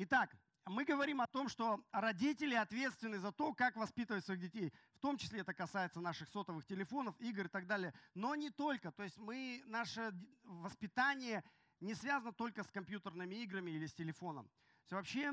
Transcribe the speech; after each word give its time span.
Итак, 0.00 0.30
мы 0.64 0.84
говорим 0.84 1.20
о 1.20 1.26
том, 1.26 1.48
что 1.48 1.84
родители 1.90 2.54
ответственны 2.54 3.18
за 3.18 3.32
то, 3.32 3.52
как 3.52 3.74
воспитывать 3.74 4.24
своих 4.24 4.40
детей. 4.40 4.72
В 4.94 5.00
том 5.00 5.16
числе 5.16 5.40
это 5.40 5.52
касается 5.52 6.00
наших 6.00 6.28
сотовых 6.28 6.64
телефонов, 6.64 7.20
игр 7.20 7.46
и 7.46 7.48
так 7.48 7.66
далее. 7.66 7.92
Но 8.14 8.36
не 8.36 8.50
только. 8.50 8.92
То 8.92 9.02
есть 9.02 9.18
мы, 9.18 9.60
наше 9.66 10.14
воспитание 10.44 11.42
не 11.80 11.94
связано 11.94 12.32
только 12.32 12.62
с 12.62 12.70
компьютерными 12.70 13.34
играми 13.42 13.72
или 13.72 13.86
с 13.86 13.92
телефоном. 13.92 14.48
Все 14.84 14.94
вообще, 14.94 15.32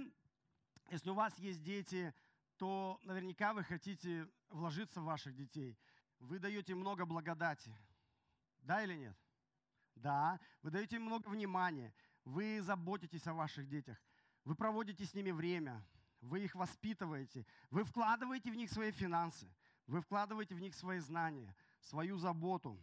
если 0.89 1.11
у 1.11 1.13
вас 1.13 1.38
есть 1.38 1.61
дети, 1.61 2.11
то 2.57 3.00
наверняка 3.04 3.54
вы 3.54 3.63
хотите 3.63 4.27
вложиться 4.50 5.00
в 5.00 5.05
ваших 5.05 5.36
детей. 5.36 5.77
Вы 6.18 6.39
даете 6.39 6.73
много 6.73 7.05
благодати. 7.05 7.71
Да 8.61 8.84
или 8.84 8.95
нет? 8.95 9.18
Да. 9.93 10.39
Вы 10.63 10.71
даете 10.71 10.95
им 10.95 11.04
много 11.04 11.29
внимания. 11.29 11.93
Вы 12.23 12.63
заботитесь 12.63 13.27
о 13.27 13.36
ваших 13.36 13.68
детях. 13.70 14.02
Вы 14.46 14.55
проводите 14.55 15.04
с 15.04 15.14
ними 15.14 15.32
время. 15.32 15.84
Вы 16.22 16.45
их 16.45 16.55
воспитываете. 16.55 17.45
Вы 17.70 17.84
вкладываете 17.84 18.52
в 18.52 18.55
них 18.55 18.72
свои 18.72 18.91
финансы. 18.91 19.52
Вы 19.88 20.02
вкладываете 20.02 20.55
в 20.55 20.59
них 20.59 20.73
свои 20.73 20.99
знания, 20.99 21.55
свою 21.81 22.17
заботу. 22.17 22.80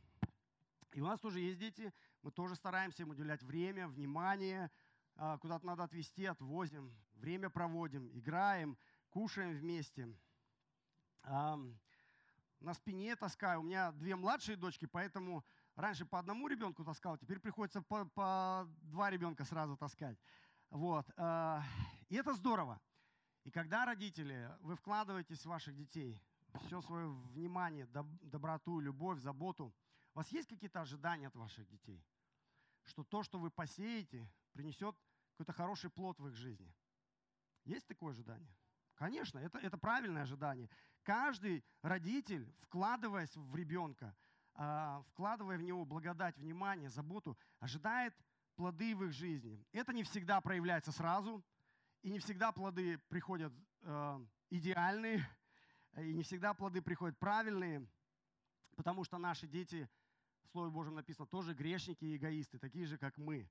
И 0.92 1.00
у 1.00 1.06
нас 1.06 1.18
тоже 1.20 1.40
есть 1.40 1.58
дети. 1.58 1.92
Мы 2.22 2.30
тоже 2.30 2.54
стараемся 2.54 3.02
им 3.02 3.10
уделять 3.10 3.42
время, 3.42 3.88
внимание. 3.88 4.70
А, 5.16 5.38
куда-то 5.38 5.66
надо 5.66 5.84
отвезти, 5.84 6.26
отвозим. 6.26 6.94
Время 7.14 7.50
проводим, 7.50 8.10
играем, 8.12 8.76
кушаем 9.10 9.56
вместе. 9.56 10.08
На 11.24 12.74
спине 12.74 13.16
таскаю. 13.16 13.60
У 13.60 13.62
меня 13.62 13.92
две 13.92 14.16
младшие 14.16 14.56
дочки, 14.56 14.86
поэтому 14.86 15.44
раньше 15.74 16.04
по 16.04 16.18
одному 16.18 16.48
ребенку 16.48 16.84
таскал, 16.84 17.16
теперь 17.18 17.40
приходится 17.40 17.82
по, 17.82 18.04
по 18.06 18.68
два 18.82 19.10
ребенка 19.10 19.44
сразу 19.44 19.76
таскать. 19.76 20.18
Вот. 20.72 21.06
А, 21.18 21.62
и 22.08 22.16
это 22.16 22.32
здорово. 22.32 22.80
И 23.44 23.50
когда 23.50 23.84
родители, 23.84 24.50
вы 24.62 24.74
вкладываетесь 24.74 25.42
в 25.42 25.48
ваших 25.48 25.76
детей, 25.76 26.18
все 26.66 26.80
свое 26.80 27.08
внимание, 27.08 27.86
доброту, 27.86 28.80
любовь, 28.80 29.18
заботу, 29.18 29.74
у 30.14 30.18
вас 30.18 30.32
есть 30.32 30.48
какие-то 30.48 30.80
ожидания 30.80 31.26
от 31.26 31.36
ваших 31.36 31.68
детей? 31.68 32.02
Что 32.84 33.04
то, 33.04 33.22
что 33.22 33.38
вы 33.38 33.50
посеете, 33.50 34.30
принесет 34.52 34.96
какой-то 35.32 35.52
хороший 35.52 35.90
плод 35.90 36.18
в 36.18 36.28
их 36.28 36.34
жизни? 36.34 36.74
Есть 37.64 37.86
такое 37.86 38.12
ожидание? 38.12 38.56
Конечно, 38.94 39.38
это, 39.38 39.58
это 39.58 39.76
правильное 39.76 40.22
ожидание. 40.22 40.70
Каждый 41.02 41.64
родитель, 41.82 42.50
вкладываясь 42.62 43.36
в 43.36 43.54
ребенка, 43.54 44.16
а, 44.54 45.02
вкладывая 45.08 45.58
в 45.58 45.62
него 45.62 45.84
благодать, 45.84 46.38
внимание, 46.38 46.88
заботу, 46.88 47.36
ожидает 47.58 48.14
плоды 48.62 48.94
в 48.94 49.02
их 49.02 49.12
жизни. 49.12 49.66
Это 49.72 49.92
не 49.92 50.04
всегда 50.04 50.40
проявляется 50.40 50.92
сразу, 50.92 51.44
и 52.02 52.10
не 52.10 52.20
всегда 52.20 52.52
плоды 52.52 52.96
приходят 53.08 53.52
э, 53.80 54.26
идеальные, 54.50 55.28
и 55.96 56.12
не 56.14 56.22
всегда 56.22 56.54
плоды 56.54 56.80
приходят 56.80 57.18
правильные, 57.18 57.84
потому 58.76 59.02
что 59.02 59.18
наши 59.18 59.48
дети, 59.48 59.90
в 60.44 60.50
Слове 60.50 60.70
Божьем 60.70 60.94
написано, 60.94 61.26
тоже 61.26 61.54
грешники 61.54 62.04
и 62.04 62.16
эгоисты, 62.16 62.60
такие 62.60 62.86
же, 62.86 62.98
как 62.98 63.18
мы. 63.18 63.50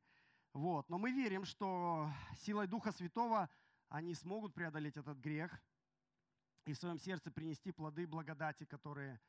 Вот. 0.53 0.89
Но 0.89 0.97
мы 0.97 1.11
верим, 1.11 1.43
что 1.43 2.09
силой 2.37 2.67
Духа 2.67 2.93
Святого 2.93 3.49
они 3.89 4.15
смогут 4.15 4.53
преодолеть 4.53 4.95
этот 4.95 5.17
грех 5.17 5.61
и 6.63 6.71
в 6.71 6.77
своем 6.77 6.99
сердце 6.99 7.31
принести 7.31 7.73
плоды 7.73 8.07
благодати, 8.07 8.63
которые 8.63 9.19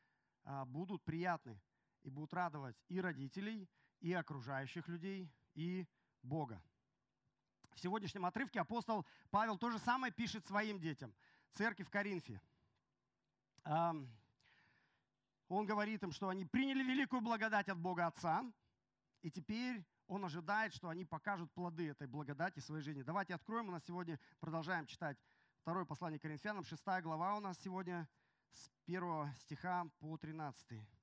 а, 0.44 0.64
будут 0.64 1.02
приятны 1.02 1.60
и 2.04 2.08
будут 2.08 2.32
радовать 2.34 2.76
и 2.86 3.00
родителей, 3.00 3.68
и 3.98 4.12
окружающих 4.12 4.86
людей, 4.86 5.28
и 5.54 5.86
Бога. 6.22 6.62
В 7.74 7.80
сегодняшнем 7.80 8.26
отрывке 8.26 8.60
апостол 8.60 9.06
Павел 9.30 9.56
то 9.58 9.70
же 9.70 9.78
самое 9.78 10.12
пишет 10.12 10.44
своим 10.46 10.78
детям, 10.78 11.14
церкви 11.52 11.84
в 11.84 11.90
Коринфе. 11.90 12.40
Он 13.64 14.06
говорит 15.66 16.02
им, 16.02 16.12
что 16.12 16.28
они 16.28 16.44
приняли 16.44 16.82
великую 16.82 17.22
благодать 17.22 17.68
от 17.68 17.78
Бога 17.78 18.06
Отца, 18.06 18.44
и 19.22 19.30
теперь 19.30 19.84
он 20.06 20.24
ожидает, 20.24 20.74
что 20.74 20.88
они 20.88 21.04
покажут 21.04 21.52
плоды 21.52 21.88
этой 21.88 22.06
благодати 22.06 22.60
в 22.60 22.64
своей 22.64 22.82
жизни. 22.82 23.02
Давайте 23.02 23.34
откроем, 23.34 23.68
у 23.68 23.72
нас 23.72 23.84
сегодня 23.84 24.18
продолжаем 24.40 24.86
читать 24.86 25.16
второе 25.60 25.84
послание 25.84 26.18
Коринфянам, 26.18 26.64
шестая 26.64 27.00
глава 27.02 27.36
у 27.36 27.40
нас 27.40 27.58
сегодня 27.60 28.08
с 28.50 28.68
первого 28.84 29.32
стиха 29.38 29.86
по 30.00 30.16
13. 30.18 31.01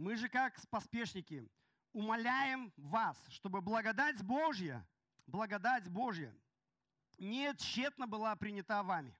Мы 0.00 0.16
же 0.16 0.30
как 0.30 0.58
поспешники 0.70 1.46
умоляем 1.92 2.72
вас, 2.78 3.18
чтобы 3.28 3.60
благодать 3.60 4.22
Божья, 4.22 4.82
благодать 5.26 5.90
Божья 5.90 6.34
не 7.18 7.54
тщетно 7.54 8.06
была 8.06 8.34
принята 8.34 8.82
вами. 8.82 9.14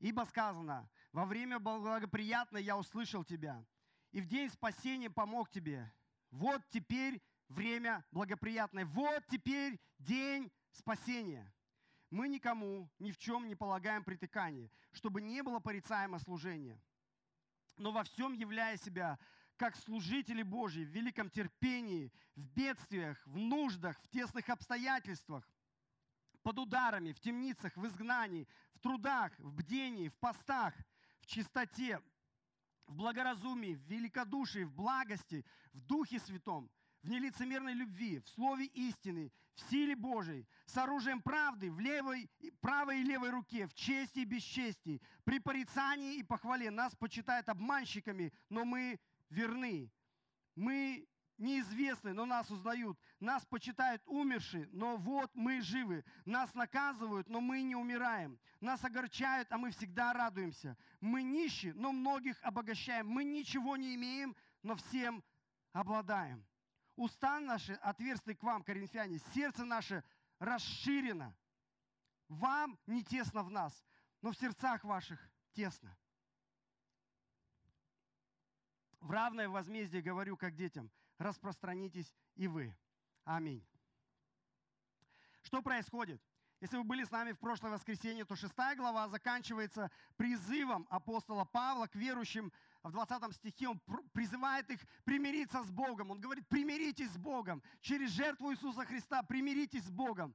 Ибо 0.00 0.26
сказано, 0.26 0.90
во 1.10 1.24
время 1.24 1.58
благоприятное 1.58 2.60
я 2.60 2.76
услышал 2.76 3.24
тебя, 3.24 3.64
и 4.12 4.20
в 4.20 4.26
день 4.26 4.50
спасения 4.50 5.08
помог 5.08 5.48
тебе. 5.48 5.90
Вот 6.30 6.60
теперь 6.68 7.22
время 7.48 8.04
благоприятное, 8.10 8.84
вот 8.84 9.24
теперь 9.28 9.80
день 9.98 10.52
спасения. 10.70 11.50
Мы 12.10 12.28
никому 12.28 12.90
ни 12.98 13.10
в 13.10 13.16
чем 13.16 13.48
не 13.48 13.54
полагаем 13.54 14.04
притыкания, 14.04 14.70
чтобы 14.92 15.22
не 15.22 15.42
было 15.42 15.60
порицаемо 15.60 16.18
служения. 16.18 16.78
Но 17.78 17.90
во 17.90 18.04
всем 18.04 18.34
являя 18.34 18.76
себя 18.76 19.18
как 19.56 19.76
служители 19.76 20.42
Божьи 20.42 20.84
в 20.84 20.88
великом 20.88 21.30
терпении, 21.30 22.12
в 22.36 22.46
бедствиях, 22.54 23.24
в 23.26 23.36
нуждах, 23.36 23.98
в 24.02 24.08
тесных 24.08 24.48
обстоятельствах, 24.48 25.48
под 26.42 26.58
ударами, 26.58 27.12
в 27.12 27.20
темницах, 27.20 27.76
в 27.76 27.86
изгнании, 27.86 28.46
в 28.74 28.80
трудах, 28.80 29.32
в 29.38 29.52
бдении, 29.52 30.08
в 30.08 30.16
постах, 30.16 30.74
в 31.20 31.26
чистоте, 31.26 32.00
в 32.86 32.94
благоразумии, 32.94 33.74
в 33.74 33.82
великодушии, 33.82 34.64
в 34.64 34.72
благости, 34.72 35.44
в 35.72 35.80
Духе 35.80 36.18
Святом, 36.18 36.70
в 37.02 37.08
нелицемерной 37.08 37.74
любви, 37.74 38.20
в 38.20 38.28
слове 38.28 38.66
истины, 38.66 39.32
в 39.54 39.60
силе 39.70 39.94
Божией, 39.94 40.46
с 40.66 40.76
оружием 40.76 41.22
правды 41.22 41.70
в 41.70 41.78
левой, 41.78 42.28
правой 42.60 43.00
и 43.00 43.04
левой 43.04 43.30
руке, 43.30 43.66
в 43.66 43.74
чести 43.74 44.20
и 44.20 44.24
бесчестии, 44.24 45.00
при 45.24 45.38
порицании 45.38 46.16
и 46.16 46.22
похвале. 46.22 46.70
Нас 46.70 46.94
почитают 46.96 47.48
обманщиками, 47.48 48.32
но 48.48 48.64
мы 48.64 48.98
верны. 49.34 49.90
Мы 50.54 51.06
неизвестны, 51.36 52.12
но 52.12 52.24
нас 52.24 52.50
узнают. 52.50 52.98
Нас 53.20 53.44
почитают 53.44 54.02
умершие, 54.06 54.68
но 54.72 54.96
вот 54.96 55.30
мы 55.34 55.60
живы. 55.60 56.04
Нас 56.24 56.54
наказывают, 56.54 57.28
но 57.28 57.40
мы 57.40 57.62
не 57.62 57.76
умираем. 57.76 58.38
Нас 58.60 58.84
огорчают, 58.84 59.50
а 59.50 59.58
мы 59.58 59.70
всегда 59.70 60.12
радуемся. 60.12 60.76
Мы 61.00 61.22
нищие, 61.22 61.74
но 61.74 61.92
многих 61.92 62.40
обогащаем. 62.42 63.08
Мы 63.08 63.24
ничего 63.24 63.76
не 63.76 63.94
имеем, 63.94 64.36
но 64.62 64.76
всем 64.76 65.22
обладаем. 65.72 66.46
Уста 66.96 67.40
наши 67.40 67.72
отверстия 67.74 68.34
к 68.34 68.42
вам, 68.42 68.62
коринфяне, 68.62 69.18
сердце 69.34 69.64
наше 69.64 70.04
расширено. 70.38 71.36
Вам 72.28 72.78
не 72.86 73.02
тесно 73.02 73.42
в 73.42 73.50
нас, 73.50 73.84
но 74.22 74.30
в 74.30 74.36
сердцах 74.36 74.84
ваших 74.84 75.20
тесно. 75.52 75.96
В 79.04 79.10
равное 79.10 79.50
возмездие 79.50 80.00
говорю, 80.00 80.34
как 80.34 80.56
детям, 80.56 80.90
распространитесь 81.18 82.10
и 82.36 82.48
вы. 82.48 82.74
Аминь. 83.24 83.62
Что 85.42 85.60
происходит? 85.60 86.22
Если 86.62 86.78
вы 86.78 86.84
были 86.84 87.04
с 87.04 87.10
нами 87.10 87.32
в 87.32 87.38
прошлое 87.38 87.72
воскресенье, 87.72 88.24
то 88.24 88.34
шестая 88.34 88.74
глава 88.74 89.08
заканчивается 89.08 89.90
призывом 90.16 90.86
апостола 90.88 91.44
Павла 91.44 91.86
к 91.86 91.94
верующим. 91.94 92.50
В 92.82 92.92
20 92.92 93.34
стихе 93.34 93.68
он 93.68 93.78
призывает 94.14 94.70
их 94.70 94.80
примириться 95.04 95.62
с 95.62 95.70
Богом. 95.70 96.10
Он 96.10 96.18
говорит, 96.18 96.48
примиритесь 96.48 97.10
с 97.10 97.18
Богом. 97.18 97.62
Через 97.82 98.08
жертву 98.08 98.52
Иисуса 98.52 98.86
Христа 98.86 99.22
примиритесь 99.22 99.84
с 99.84 99.90
Богом. 99.90 100.34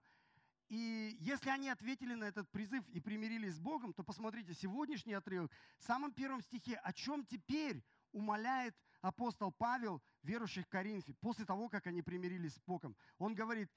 И 0.67 1.17
если 1.21 1.49
они 1.49 1.69
ответили 1.69 2.13
на 2.13 2.25
этот 2.25 2.47
призыв 2.51 2.87
и 2.89 2.99
примирились 2.99 3.55
с 3.55 3.59
Богом, 3.59 3.93
то 3.93 4.03
посмотрите, 4.03 4.53
сегодняшний 4.53 5.13
отрывок, 5.13 5.51
в 5.79 5.83
самом 5.85 6.11
первом 6.13 6.43
стихе, 6.43 6.75
о 6.75 6.93
чем 6.93 7.25
теперь 7.25 7.83
умоляет 8.11 8.75
апостол 9.01 9.51
Павел 9.51 10.01
верующих 10.23 10.65
в 10.65 10.69
Коринфе 10.69 11.13
после 11.15 11.45
того, 11.45 11.69
как 11.69 11.87
они 11.87 12.01
примирились 12.01 12.55
с 12.55 12.59
Богом. 12.61 12.95
Он 13.17 13.33
говорит, 13.33 13.71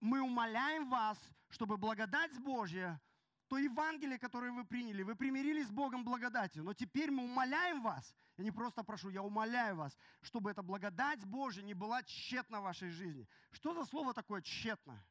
мы 0.00 0.20
умоляем 0.20 0.88
вас, 0.88 1.18
чтобы 1.48 1.76
благодать 1.76 2.36
Божья, 2.38 3.00
то 3.48 3.56
Евангелие, 3.56 4.18
которое 4.18 4.52
вы 4.52 4.64
приняли, 4.64 5.02
вы 5.02 5.16
примирились 5.16 5.68
с 5.68 5.70
Богом 5.70 6.04
благодатью, 6.04 6.62
но 6.62 6.74
теперь 6.74 7.10
мы 7.10 7.24
умоляем 7.24 7.82
вас, 7.82 8.14
я 8.36 8.44
не 8.44 8.50
просто 8.50 8.84
прошу, 8.84 9.08
я 9.08 9.22
умоляю 9.22 9.76
вас, 9.76 9.96
чтобы 10.20 10.50
эта 10.50 10.62
благодать 10.62 11.24
Божья 11.24 11.62
не 11.62 11.74
была 11.74 12.02
тщетна 12.02 12.60
в 12.60 12.64
вашей 12.64 12.90
жизни. 12.90 13.26
Что 13.50 13.72
за 13.72 13.84
слово 13.86 14.12
такое 14.12 14.42
тщетно? 14.42 15.02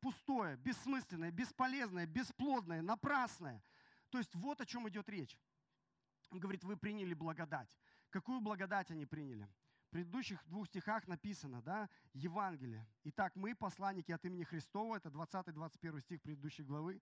Пустое, 0.00 0.56
бессмысленное, 0.56 1.32
бесполезное, 1.32 2.06
бесплодное, 2.06 2.80
напрасное– 2.80 3.62
То 4.10 4.18
есть 4.18 4.34
вот 4.34 4.60
о 4.60 4.66
чем 4.66 4.88
идет 4.88 5.08
речь. 5.08 5.36
Он 6.30 6.40
говорит, 6.40 6.64
вы 6.64 6.76
приняли 6.76 7.14
благодать. 7.14 7.68
Какую 8.10 8.40
благодать 8.40 8.90
они 8.90 9.06
приняли? 9.06 9.48
В 9.86 9.90
предыдущих 9.90 10.44
двух 10.46 10.66
стихах 10.66 11.06
написано, 11.06 11.62
да, 11.62 11.88
Евангелие. 12.12 12.86
Итак, 13.04 13.36
мы, 13.36 13.54
посланники 13.54 14.12
от 14.12 14.24
имени 14.24 14.44
Христова, 14.44 14.96
это 14.96 15.08
20-21 15.10 16.00
стих 16.00 16.22
предыдущей 16.22 16.64
главы, 16.64 17.00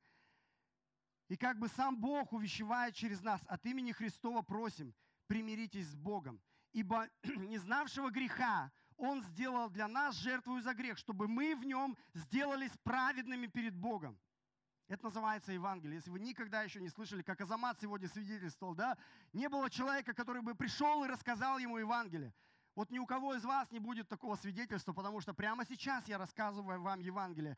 и 1.28 1.36
как 1.36 1.58
бы 1.58 1.68
сам 1.68 1.96
Бог 1.96 2.32
увещевает 2.32 2.94
через 2.94 3.22
нас, 3.22 3.40
от 3.46 3.64
имени 3.64 3.92
Христова 3.92 4.42
просим, 4.42 4.94
примиритесь 5.26 5.88
с 5.88 5.94
Богом. 5.94 6.40
Ибо 6.72 7.08
не 7.22 7.58
знавшего 7.58 8.10
греха 8.10 8.70
Он 8.96 9.22
сделал 9.22 9.70
для 9.70 9.88
нас 9.88 10.16
жертву 10.16 10.60
за 10.60 10.74
грех, 10.74 10.98
чтобы 10.98 11.26
мы 11.26 11.56
в 11.56 11.64
нем 11.64 11.96
сделались 12.12 12.72
праведными 12.82 13.46
перед 13.46 13.74
Богом. 13.74 14.18
Это 14.88 15.04
называется 15.04 15.52
Евангелие. 15.52 15.96
Если 15.96 16.10
вы 16.10 16.20
никогда 16.20 16.62
еще 16.62 16.80
не 16.80 16.90
слышали, 16.90 17.22
как 17.22 17.40
Азамат 17.40 17.80
сегодня 17.80 18.08
свидетельствовал, 18.08 18.74
да, 18.74 18.98
не 19.32 19.48
было 19.48 19.70
человека, 19.70 20.12
который 20.12 20.42
бы 20.42 20.54
пришел 20.54 21.04
и 21.04 21.08
рассказал 21.08 21.58
ему 21.58 21.78
Евангелие. 21.78 22.34
Вот 22.74 22.90
ни 22.90 22.98
у 22.98 23.06
кого 23.06 23.34
из 23.34 23.44
вас 23.44 23.70
не 23.70 23.78
будет 23.78 24.08
такого 24.08 24.36
свидетельства, 24.36 24.92
потому 24.92 25.20
что 25.20 25.32
прямо 25.32 25.64
сейчас 25.64 26.06
я 26.06 26.18
рассказываю 26.18 26.82
вам 26.82 27.00
Евангелие. 27.00 27.56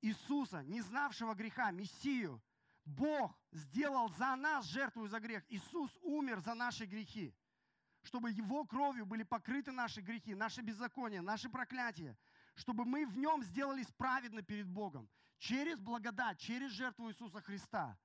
Иисуса, 0.00 0.62
не 0.62 0.80
знавшего 0.80 1.34
греха, 1.34 1.70
Мессию, 1.72 2.40
Бог 2.84 3.38
сделал 3.52 4.08
за 4.10 4.34
нас 4.36 4.64
жертву 4.66 5.06
за 5.06 5.20
грех. 5.20 5.44
Иисус 5.48 5.90
умер 6.00 6.40
за 6.40 6.54
наши 6.54 6.86
грехи, 6.86 7.34
чтобы 8.02 8.30
Его 8.30 8.64
кровью 8.64 9.04
были 9.04 9.24
покрыты 9.24 9.72
наши 9.72 10.00
грехи, 10.00 10.34
наши 10.34 10.62
беззакония, 10.62 11.22
наши 11.22 11.50
проклятия, 11.50 12.16
чтобы 12.54 12.84
мы 12.84 13.06
в 13.06 13.16
Нем 13.16 13.42
сделались 13.42 13.90
праведны 13.92 14.42
перед 14.42 14.68
Богом. 14.68 15.08
Через 15.38 15.80
благодать, 15.80 16.38
через 16.38 16.70
жертву 16.72 17.08
Иисуса 17.08 17.40
Христа 17.40 17.98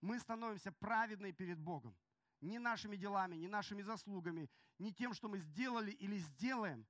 мы 0.00 0.18
становимся 0.18 0.72
праведны 0.72 1.32
перед 1.32 1.58
Богом. 1.58 1.96
Не 2.40 2.58
нашими 2.58 2.96
делами, 2.96 3.36
не 3.36 3.48
нашими 3.48 3.82
заслугами, 3.82 4.50
не 4.78 4.92
тем, 4.92 5.14
что 5.14 5.28
мы 5.28 5.38
сделали 5.38 5.90
или 5.92 6.18
сделаем, 6.18 6.86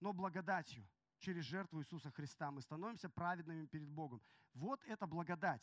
но 0.00 0.12
благодатью. 0.12 0.88
Через 1.18 1.44
жертву 1.44 1.80
Иисуса 1.80 2.10
Христа 2.10 2.50
мы 2.50 2.62
становимся 2.62 3.10
праведными 3.10 3.66
перед 3.66 3.90
Богом. 3.90 4.22
Вот 4.54 4.82
это 4.84 5.06
благодать. 5.06 5.62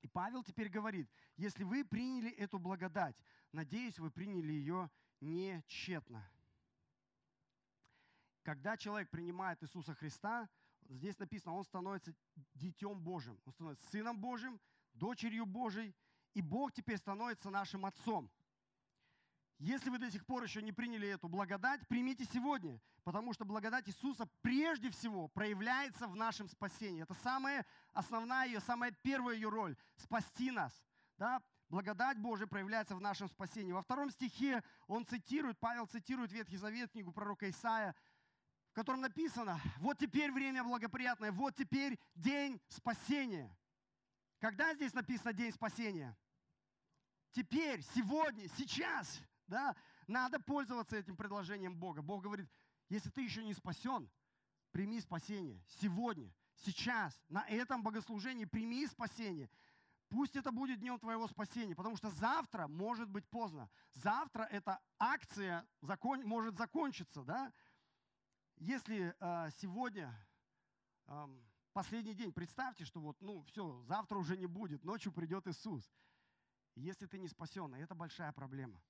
И 0.00 0.08
Павел 0.08 0.42
теперь 0.42 0.70
говорит, 0.70 1.10
если 1.36 1.64
вы 1.64 1.84
приняли 1.84 2.30
эту 2.30 2.58
благодать, 2.58 3.16
надеюсь, 3.52 3.98
вы 3.98 4.10
приняли 4.10 4.52
ее 4.52 4.90
не 5.20 5.62
тщетно. 5.66 6.26
Когда 8.48 8.78
человек 8.78 9.10
принимает 9.10 9.62
Иисуса 9.62 9.94
Христа, 9.94 10.48
здесь 10.88 11.18
написано, 11.18 11.52
он 11.52 11.64
становится 11.64 12.14
детем 12.54 12.98
Божьим, 12.98 13.38
он 13.44 13.52
становится 13.52 13.86
сыном 13.90 14.18
Божьим, 14.18 14.58
дочерью 14.94 15.44
Божьей, 15.44 15.94
и 16.32 16.40
Бог 16.40 16.72
теперь 16.72 16.96
становится 16.96 17.50
нашим 17.50 17.84
отцом. 17.84 18.30
Если 19.58 19.90
вы 19.90 19.98
до 19.98 20.10
сих 20.10 20.24
пор 20.24 20.44
еще 20.44 20.62
не 20.62 20.72
приняли 20.72 21.08
эту 21.08 21.28
благодать, 21.28 21.86
примите 21.88 22.24
сегодня, 22.24 22.80
потому 23.04 23.34
что 23.34 23.44
благодать 23.44 23.86
Иисуса 23.86 24.26
прежде 24.40 24.88
всего 24.88 25.28
проявляется 25.28 26.06
в 26.06 26.16
нашем 26.16 26.48
спасении. 26.48 27.02
Это 27.02 27.12
самая 27.12 27.66
основная 27.92 28.46
ее, 28.46 28.60
самая 28.60 28.92
первая 28.92 29.34
ее 29.34 29.50
роль– 29.50 29.76
спасти 29.96 30.50
нас. 30.50 30.72
Да? 31.18 31.42
Благодать 31.68 32.16
Божия 32.16 32.46
проявляется 32.46 32.96
в 32.96 33.00
нашем 33.02 33.28
спасении. 33.28 33.72
Во 33.72 33.82
втором 33.82 34.10
стихе 34.10 34.64
он 34.86 35.04
цитирует, 35.04 35.58
Павел 35.58 35.86
цитирует 35.86 36.32
Ветхий 36.32 36.56
Завет, 36.56 36.92
книгу 36.92 37.12
пророка 37.12 37.50
Исаия, 37.50 37.94
котором 38.78 39.00
написано, 39.00 39.60
вот 39.80 39.98
теперь 39.98 40.30
время 40.30 40.62
благоприятное, 40.62 41.32
вот 41.32 41.56
теперь 41.56 41.98
день 42.14 42.60
спасения. 42.68 43.52
Когда 44.38 44.72
здесь 44.72 44.94
написано 44.94 45.32
день 45.32 45.52
спасения? 45.52 46.16
Теперь, 47.32 47.82
сегодня, 47.82 48.46
сейчас. 48.56 49.20
Да? 49.48 49.74
Надо 50.06 50.38
пользоваться 50.38 50.96
этим 50.96 51.16
предложением 51.16 51.74
Бога. 51.74 52.02
Бог 52.02 52.22
говорит, 52.22 52.48
если 52.88 53.10
ты 53.10 53.22
еще 53.22 53.42
не 53.42 53.52
спасен, 53.52 54.08
прими 54.70 55.00
спасение. 55.00 55.60
Сегодня, 55.80 56.32
сейчас, 56.54 57.20
на 57.28 57.44
этом 57.48 57.82
богослужении 57.82 58.44
прими 58.44 58.86
спасение. 58.86 59.50
Пусть 60.08 60.36
это 60.36 60.52
будет 60.52 60.78
днем 60.78 61.00
твоего 61.00 61.26
спасения, 61.26 61.74
потому 61.74 61.96
что 61.96 62.10
завтра 62.10 62.68
может 62.68 63.10
быть 63.10 63.28
поздно. 63.28 63.68
Завтра 63.94 64.44
эта 64.44 64.80
акция 65.00 65.66
закон, 65.80 66.24
может 66.24 66.56
закончиться. 66.56 67.24
Да? 67.24 67.52
Если 68.60 69.14
э, 69.20 69.50
сегодня 69.56 70.12
э, 71.06 71.26
последний 71.72 72.14
день, 72.14 72.32
представьте, 72.32 72.84
что 72.84 73.00
вот, 73.00 73.20
ну, 73.20 73.42
все, 73.42 73.80
завтра 73.82 74.18
уже 74.18 74.36
не 74.36 74.46
будет, 74.46 74.84
ночью 74.84 75.12
придет 75.12 75.46
Иисус. 75.46 75.88
Если 76.74 77.06
ты 77.06 77.18
не 77.18 77.28
спасен, 77.28 77.72
это 77.74 77.94
большая 77.94 78.32
проблема. 78.32 78.82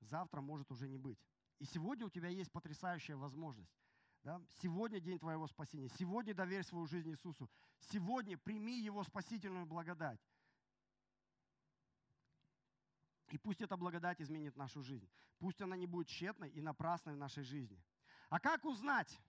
Завтра 0.00 0.40
может 0.40 0.70
уже 0.70 0.88
не 0.88 0.98
быть. 0.98 1.18
И 1.58 1.64
сегодня 1.64 2.06
у 2.06 2.10
тебя 2.10 2.28
есть 2.28 2.52
потрясающая 2.52 3.16
возможность. 3.16 3.74
Да? 4.22 4.40
Сегодня 4.62 5.00
день 5.00 5.18
твоего 5.18 5.46
спасения. 5.48 5.88
Сегодня 5.88 6.34
доверь 6.34 6.62
свою 6.62 6.86
жизнь 6.86 7.10
Иисусу. 7.10 7.50
Сегодня 7.80 8.38
прими 8.38 8.80
Его 8.80 9.02
спасительную 9.02 9.66
благодать. 9.66 10.20
И 13.30 13.38
пусть 13.38 13.60
эта 13.60 13.76
благодать 13.76 14.20
изменит 14.20 14.56
нашу 14.56 14.82
жизнь. 14.82 15.08
Пусть 15.38 15.60
она 15.60 15.76
не 15.76 15.86
будет 15.86 16.06
тщетной 16.06 16.50
и 16.50 16.60
напрасной 16.60 17.14
в 17.14 17.18
нашей 17.18 17.42
жизни. 17.42 17.82
А 18.28 18.40
как 18.40 18.64
узнать 18.64 19.20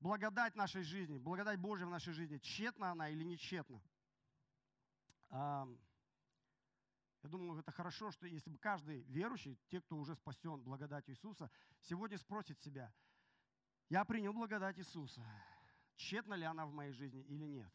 благодать 0.00 0.54
нашей 0.54 0.82
жизни, 0.82 1.18
благодать 1.18 1.58
Божья 1.58 1.86
в 1.86 1.90
нашей 1.90 2.12
жизни, 2.12 2.38
тщетна 2.38 2.90
она 2.92 3.08
или 3.08 3.24
не 3.24 3.38
тщетна? 3.38 3.82
Я 5.30 5.66
думаю, 7.22 7.58
это 7.58 7.72
хорошо, 7.72 8.10
что 8.10 8.26
если 8.26 8.50
бы 8.50 8.58
каждый 8.58 9.00
верующий, 9.04 9.58
те, 9.68 9.80
кто 9.80 9.96
уже 9.96 10.14
спасен 10.14 10.60
благодатью 10.62 11.14
Иисуса, 11.14 11.50
сегодня 11.80 12.18
спросит 12.18 12.60
себя, 12.60 12.92
я 13.88 14.04
принял 14.04 14.34
благодать 14.34 14.78
Иисуса, 14.78 15.24
тщетна 15.96 16.34
ли 16.34 16.44
она 16.44 16.66
в 16.66 16.72
моей 16.72 16.92
жизни 16.92 17.22
или 17.22 17.44
нет? 17.46 17.72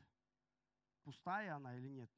Пустая 1.04 1.56
она 1.56 1.76
или 1.76 1.90
нет? 1.90 2.12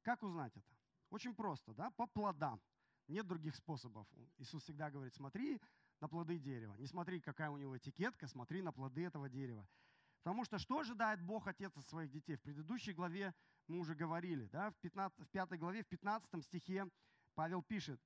Как 0.00 0.22
узнать 0.22 0.56
это? 0.56 0.74
Очень 1.10 1.34
просто, 1.34 1.74
да, 1.74 1.90
по 1.90 2.06
плодам. 2.06 2.62
Нет 3.08 3.26
других 3.26 3.54
способов. 3.56 4.08
Иисус 4.38 4.62
всегда 4.62 4.90
говорит, 4.90 5.12
смотри 5.14 5.60
на 6.00 6.08
плоды 6.08 6.38
дерева. 6.38 6.74
Не 6.74 6.86
смотри, 6.86 7.20
какая 7.20 7.50
у 7.50 7.58
него 7.58 7.76
этикетка, 7.76 8.26
смотри 8.26 8.62
на 8.62 8.72
плоды 8.72 9.04
этого 9.04 9.28
дерева. 9.28 9.66
Потому 10.22 10.44
что 10.44 10.58
что 10.58 10.78
ожидает 10.78 11.22
Бог 11.22 11.46
Отец 11.46 11.76
от 11.76 11.86
своих 11.86 12.10
детей? 12.10 12.36
В 12.36 12.42
предыдущей 12.42 12.92
главе 12.92 13.34
мы 13.66 13.78
уже 13.78 13.94
говорили, 13.94 14.46
да, 14.46 14.70
в, 14.70 14.76
15, 14.76 15.18
в 15.18 15.30
5 15.30 15.58
главе, 15.58 15.82
в 15.82 15.88
15 15.88 16.44
стихе 16.44 16.86
Павел 17.34 17.62
пишет, 17.62 18.00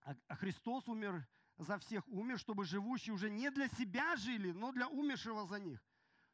а 0.00 0.36
Христос 0.36 0.88
умер 0.88 1.26
за 1.58 1.78
всех, 1.78 2.06
умер, 2.08 2.38
чтобы 2.38 2.64
живущие 2.64 3.14
уже 3.14 3.28
не 3.28 3.50
для 3.50 3.68
себя 3.68 4.16
жили, 4.16 4.52
но 4.52 4.72
для 4.72 4.88
умершего 4.88 5.46
за 5.46 5.58
них. 5.58 5.82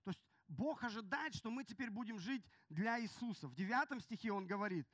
То 0.04 0.10
есть 0.10 0.20
Бог 0.48 0.84
ожидает, 0.84 1.34
что 1.34 1.50
мы 1.50 1.64
теперь 1.64 1.90
будем 1.90 2.18
жить 2.18 2.44
для 2.68 3.00
Иисуса. 3.00 3.48
В 3.48 3.54
9 3.54 4.02
стихе 4.02 4.32
он 4.32 4.46
говорит, 4.46 4.86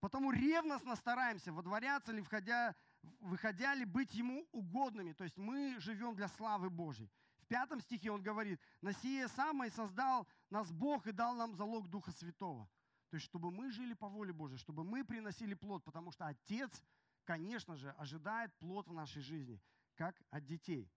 потому 0.00 0.32
ревностно 0.32 0.96
стараемся, 0.96 1.52
водворяться 1.52 2.12
ли, 2.12 2.22
входя 2.22 2.74
выходя 3.20 3.74
ли 3.74 3.84
быть 3.84 4.14
Ему 4.14 4.46
угодными. 4.52 5.12
То 5.12 5.24
есть 5.24 5.36
мы 5.36 5.78
живем 5.80 6.14
для 6.14 6.28
славы 6.28 6.70
Божьей. 6.70 7.10
В 7.38 7.46
пятом 7.46 7.80
стихе 7.80 8.10
он 8.10 8.22
говорит, 8.22 8.60
«На 8.80 8.92
сие 8.92 9.28
самое 9.28 9.70
создал 9.70 10.26
нас 10.50 10.72
Бог 10.72 11.06
и 11.06 11.12
дал 11.12 11.34
нам 11.34 11.54
залог 11.54 11.88
Духа 11.88 12.10
Святого». 12.12 12.68
То 13.10 13.16
есть, 13.16 13.26
чтобы 13.26 13.50
мы 13.50 13.70
жили 13.70 13.94
по 13.94 14.08
воле 14.08 14.32
Божьей, 14.32 14.58
чтобы 14.58 14.82
мы 14.82 15.04
приносили 15.04 15.54
плод, 15.54 15.84
потому 15.84 16.10
что 16.10 16.26
Отец, 16.26 16.82
конечно 17.24 17.76
же, 17.76 17.90
ожидает 17.92 18.52
плод 18.58 18.88
в 18.88 18.92
нашей 18.92 19.22
жизни, 19.22 19.60
как 19.94 20.20
от 20.30 20.44
детей. 20.46 20.90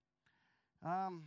Но 0.81 1.21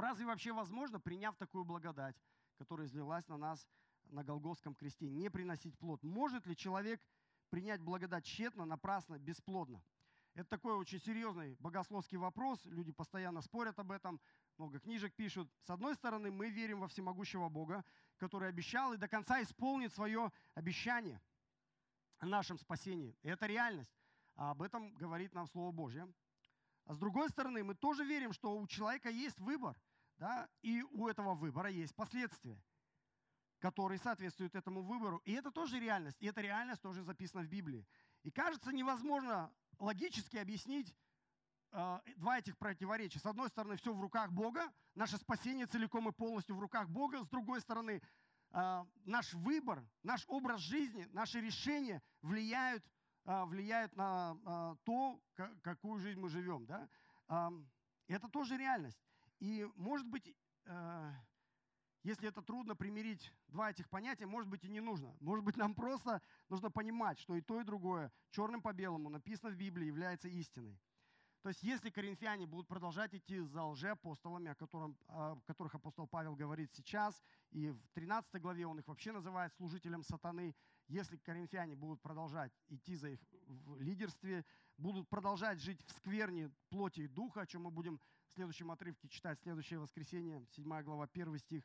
разве 0.00 0.26
вообще 0.26 0.52
возможно, 0.52 0.98
приняв 0.98 1.36
такую 1.36 1.64
благодать, 1.64 2.16
которая 2.56 2.86
излилась 2.86 3.28
на 3.28 3.36
нас 3.36 3.68
на 4.06 4.24
Голгофском 4.24 4.74
кресте, 4.74 5.08
не 5.08 5.30
приносить 5.30 5.78
плод? 5.78 6.02
Может 6.02 6.46
ли 6.46 6.56
человек 6.56 7.00
принять 7.54 7.80
благодать 7.80 8.24
тщетно, 8.24 8.64
напрасно, 8.64 9.16
бесплодно? 9.16 9.80
Это 10.34 10.48
такой 10.48 10.74
очень 10.74 10.98
серьезный 10.98 11.54
богословский 11.60 12.18
вопрос. 12.18 12.58
Люди 12.64 12.90
постоянно 12.90 13.42
спорят 13.42 13.78
об 13.78 13.92
этом, 13.92 14.20
много 14.58 14.80
книжек 14.80 15.14
пишут. 15.14 15.48
С 15.60 15.70
одной 15.70 15.94
стороны, 15.94 16.32
мы 16.32 16.50
верим 16.50 16.80
во 16.80 16.88
всемогущего 16.88 17.48
Бога, 17.48 17.84
который 18.16 18.48
обещал 18.48 18.92
и 18.92 18.96
до 18.96 19.06
конца 19.06 19.40
исполнит 19.40 19.94
свое 19.94 20.32
обещание 20.54 21.20
о 22.18 22.26
нашем 22.26 22.58
спасении. 22.58 23.16
И 23.22 23.28
это 23.28 23.46
реальность. 23.46 23.94
А 24.34 24.50
об 24.50 24.60
этом 24.60 24.92
говорит 24.96 25.32
нам 25.32 25.46
Слово 25.46 25.70
Божье. 25.70 26.12
А 26.86 26.94
с 26.94 26.98
другой 26.98 27.30
стороны, 27.30 27.62
мы 27.62 27.76
тоже 27.76 28.04
верим, 28.04 28.32
что 28.32 28.58
у 28.58 28.66
человека 28.66 29.10
есть 29.10 29.38
выбор, 29.38 29.80
да, 30.16 30.48
и 30.62 30.82
у 30.82 31.06
этого 31.06 31.36
выбора 31.36 31.70
есть 31.70 31.94
последствия 31.94 32.60
который 33.64 33.96
соответствует 33.96 34.54
этому 34.54 34.82
выбору. 34.82 35.22
И 35.24 35.32
это 35.32 35.50
тоже 35.50 35.80
реальность. 35.80 36.18
И 36.20 36.26
эта 36.26 36.42
реальность 36.42 36.82
тоже 36.82 37.02
записана 37.02 37.42
в 37.44 37.48
Библии. 37.48 37.86
И 38.22 38.30
кажется 38.30 38.70
невозможно 38.72 39.50
логически 39.78 40.36
объяснить 40.36 40.94
э, 41.72 41.98
два 42.18 42.38
этих 42.38 42.58
противоречия. 42.58 43.20
С 43.20 43.24
одной 43.24 43.48
стороны, 43.48 43.76
все 43.78 43.94
в 43.94 44.00
руках 44.02 44.32
Бога, 44.32 44.70
наше 44.94 45.16
спасение 45.16 45.64
целиком 45.64 46.06
и 46.10 46.12
полностью 46.12 46.56
в 46.56 46.60
руках 46.60 46.90
Бога. 46.90 47.24
С 47.24 47.28
другой 47.28 47.62
стороны, 47.62 48.02
а, 48.50 48.86
наш 49.06 49.32
выбор, 49.32 49.82
наш 50.02 50.26
образ 50.28 50.60
жизни, 50.60 51.08
наши 51.12 51.40
решения 51.40 52.02
влияют, 52.20 52.84
а, 53.24 53.46
влияют 53.46 53.96
на 53.96 54.36
а, 54.44 54.76
то, 54.84 55.18
какую 55.62 56.00
жизнь 56.00 56.20
мы 56.20 56.28
живем. 56.28 56.66
Да? 56.66 56.86
Это 58.08 58.28
тоже 58.28 58.58
реальность. 58.58 59.00
И, 59.40 59.66
может 59.74 60.06
быть, 60.06 60.36
если 62.04 62.28
это 62.28 62.42
трудно 62.42 62.76
примирить 62.76 63.32
два 63.48 63.70
этих 63.70 63.88
понятия, 63.88 64.26
может 64.26 64.48
быть 64.48 64.62
и 64.64 64.68
не 64.68 64.80
нужно. 64.80 65.16
Может 65.20 65.44
быть 65.44 65.56
нам 65.56 65.74
просто 65.74 66.20
нужно 66.50 66.70
понимать, 66.70 67.18
что 67.18 67.34
и 67.34 67.40
то, 67.40 67.60
и 67.60 67.64
другое 67.64 68.12
черным 68.30 68.60
по 68.60 68.72
белому 68.74 69.08
написано 69.08 69.50
в 69.50 69.56
Библии 69.56 69.86
является 69.86 70.28
истиной. 70.28 70.78
То 71.40 71.48
есть 71.48 71.62
если 71.62 71.90
коринфяне 71.90 72.46
будут 72.46 72.68
продолжать 72.68 73.14
идти 73.14 73.40
за 73.40 73.64
лжеапостолами, 73.64 74.50
о, 74.50 74.54
котором, 74.54 74.96
о 75.08 75.36
которых 75.46 75.74
апостол 75.74 76.06
Павел 76.06 76.36
говорит 76.36 76.72
сейчас, 76.72 77.22
и 77.50 77.70
в 77.70 77.88
13 77.94 78.40
главе 78.40 78.66
он 78.66 78.78
их 78.78 78.88
вообще 78.88 79.12
называет 79.12 79.54
служителем 79.54 80.02
сатаны, 80.02 80.54
если 80.88 81.16
коринфяне 81.16 81.74
будут 81.74 82.02
продолжать 82.02 82.52
идти 82.68 82.96
за 82.96 83.10
их 83.10 83.20
в 83.46 83.80
лидерстве, 83.80 84.44
будут 84.76 85.08
продолжать 85.08 85.58
жить 85.58 85.82
в 85.86 85.90
скверне 85.92 86.50
плоти 86.68 87.00
и 87.00 87.08
духа, 87.08 87.42
о 87.42 87.46
чем 87.46 87.62
мы 87.62 87.70
будем 87.70 87.98
в 88.28 88.34
следующем 88.34 88.70
отрывке 88.70 89.08
читать 89.08 89.38
следующее 89.38 89.78
воскресенье, 89.78 90.44
7 90.50 90.82
глава, 90.82 91.08
1 91.12 91.38
стих, 91.38 91.64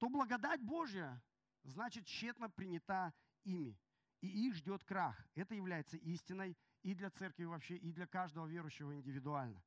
то 0.00 0.08
благодать 0.08 0.62
Божья, 0.62 1.22
значит, 1.62 2.06
тщетно 2.06 2.48
принята 2.48 3.12
ими, 3.44 3.78
и 4.22 4.48
их 4.48 4.54
ждет 4.54 4.82
крах. 4.82 5.14
Это 5.34 5.54
является 5.54 5.98
истиной 5.98 6.56
и 6.82 6.94
для 6.94 7.10
церкви 7.10 7.44
вообще, 7.44 7.76
и 7.76 7.92
для 7.92 8.06
каждого 8.06 8.46
верующего 8.46 8.94
индивидуально. 8.96 9.62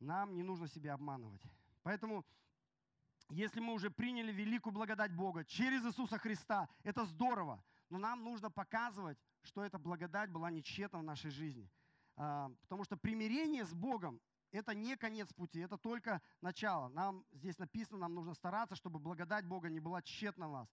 Нам 0.00 0.34
не 0.34 0.42
нужно 0.42 0.68
себя 0.68 0.94
обманывать. 0.94 1.42
Поэтому, 1.82 2.24
если 3.28 3.60
мы 3.60 3.74
уже 3.74 3.90
приняли 3.90 4.32
великую 4.32 4.72
благодать 4.72 5.14
Бога 5.14 5.44
через 5.44 5.84
Иисуса 5.84 6.18
Христа, 6.18 6.66
это 6.82 7.04
здорово, 7.04 7.62
но 7.90 7.98
нам 7.98 8.24
нужно 8.24 8.50
показывать, 8.50 9.18
что 9.42 9.62
эта 9.62 9.78
благодать 9.78 10.30
была 10.30 10.50
не 10.50 10.62
тщетна 10.62 11.00
в 11.00 11.04
нашей 11.04 11.30
жизни. 11.30 11.70
А, 12.16 12.48
потому 12.62 12.84
что 12.84 12.96
примирение 12.96 13.66
с 13.66 13.74
Богом 13.74 14.18
это 14.52 14.74
не 14.74 14.96
конец 14.96 15.32
пути, 15.32 15.60
это 15.60 15.78
только 15.78 16.20
начало. 16.42 16.88
Нам 16.88 17.24
здесь 17.32 17.58
написано, 17.58 17.98
нам 17.98 18.14
нужно 18.14 18.34
стараться, 18.34 18.76
чтобы 18.76 18.98
благодать 18.98 19.46
Бога 19.46 19.68
не 19.68 19.80
была 19.80 20.02
тщетна 20.02 20.48
в 20.48 20.52
нас. 20.52 20.68